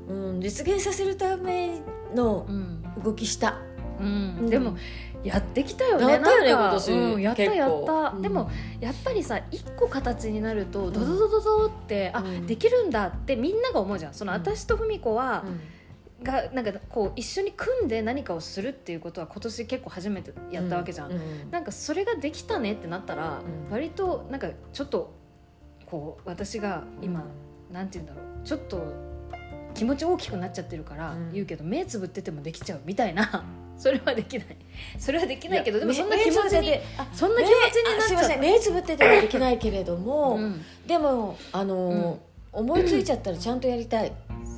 [0.10, 0.30] う、ん。
[0.32, 0.42] うん。
[0.42, 1.80] 実現させるため
[2.14, 2.84] のうん。
[3.04, 3.60] 動きした、
[4.00, 4.06] うん。
[4.06, 4.10] う
[4.44, 4.50] ん。
[4.50, 4.76] でも
[5.26, 6.92] やってきたよねやったよね今年。
[6.92, 8.22] うんやったやった、うん。
[8.22, 12.46] でもやっぱりさ一個形になるとドドドドドって、あうん。
[12.46, 14.14] できるんだってみんなが思うじゃん。
[14.14, 14.40] そのうん。
[14.40, 15.60] 私と文子は、うん。
[16.24, 21.20] がなんかこう一緒に組んで何かをするっていうことは今年結構初めてやったわけじゃん、う
[21.52, 23.72] なんかそれができたねってなったら、うん。
[23.72, 25.14] 割となんかちょっと
[25.88, 27.26] こう私が今、
[27.72, 28.46] なんて言うんだろう。
[28.46, 28.94] ちょっと
[29.74, 31.34] 気持ち大きくなっちゃってるからうん。
[31.34, 33.44] 言うけど、目つぶっててもできちゃうみたいな
[33.78, 34.48] それはできない。
[34.98, 36.72] それはできないけどでもやそんな気持ちにそんな気持
[37.14, 37.98] ちになっちゃった。
[37.98, 40.62] あすいません目つぶっててはできないけれども、うん。
[40.86, 42.20] でもあの、
[42.52, 44.10] 思いついちゃったらちゃんとやりたい。
[44.10, 44.12] っ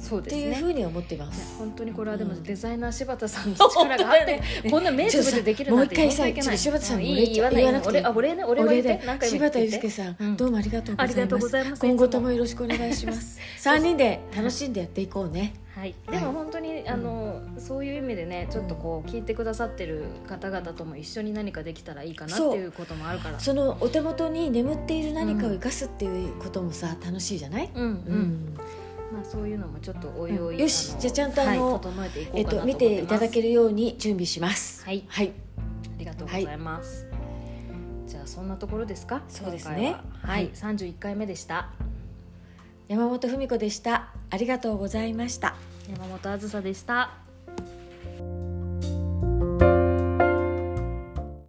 [0.08, 0.42] そうですね。
[0.44, 2.44] ていうふうに思っています、本当にこれはでもうん。
[2.44, 6.58] デザイナー柴田さんの力があって、こんな目つぶってできるなんてもう一回さ本当いけない。
[6.58, 7.34] 柴田さんにういい。
[7.34, 10.38] 言わなくて俺あ俺ね俺は言って何回も柴田祐言って介さん、うん。
[10.38, 11.12] どうもありがとうございます。
[11.12, 11.86] ありがとうございます。
[11.86, 13.40] 今後ともよろしくお願いします。
[13.58, 23.40] 三人で楽しんでやっていこうねはい、でも本当に、あのそういう意味でねちょっとこう聞いてくださってる方々とも一緒に何かできたらいいかなっていうこともあるから。
[23.40, 28.58] そのお手元に眠っている何かを生かすっていうこともさ楽しいじゃない、うんうん、うん。
[29.14, 34.84] まあそういうのもちょっとおいおい、うんよしのじゃあちゃんとあのはい、整えていこうえっと、見ていただけるるように準備します。
[34.84, 35.04] はい。
[35.08, 37.06] はい、ありがとうございます、
[38.08, 39.22] じゃあそんなところですか？
[39.30, 39.92] そうですね。
[39.92, 39.98] は。
[40.24, 40.48] ははい。
[40.48, 41.70] い、31回目でした。
[42.88, 43.97] 山本文子でした
[44.30, 45.56] ありがとうございました。
[45.90, 47.27] 山本あずさでした。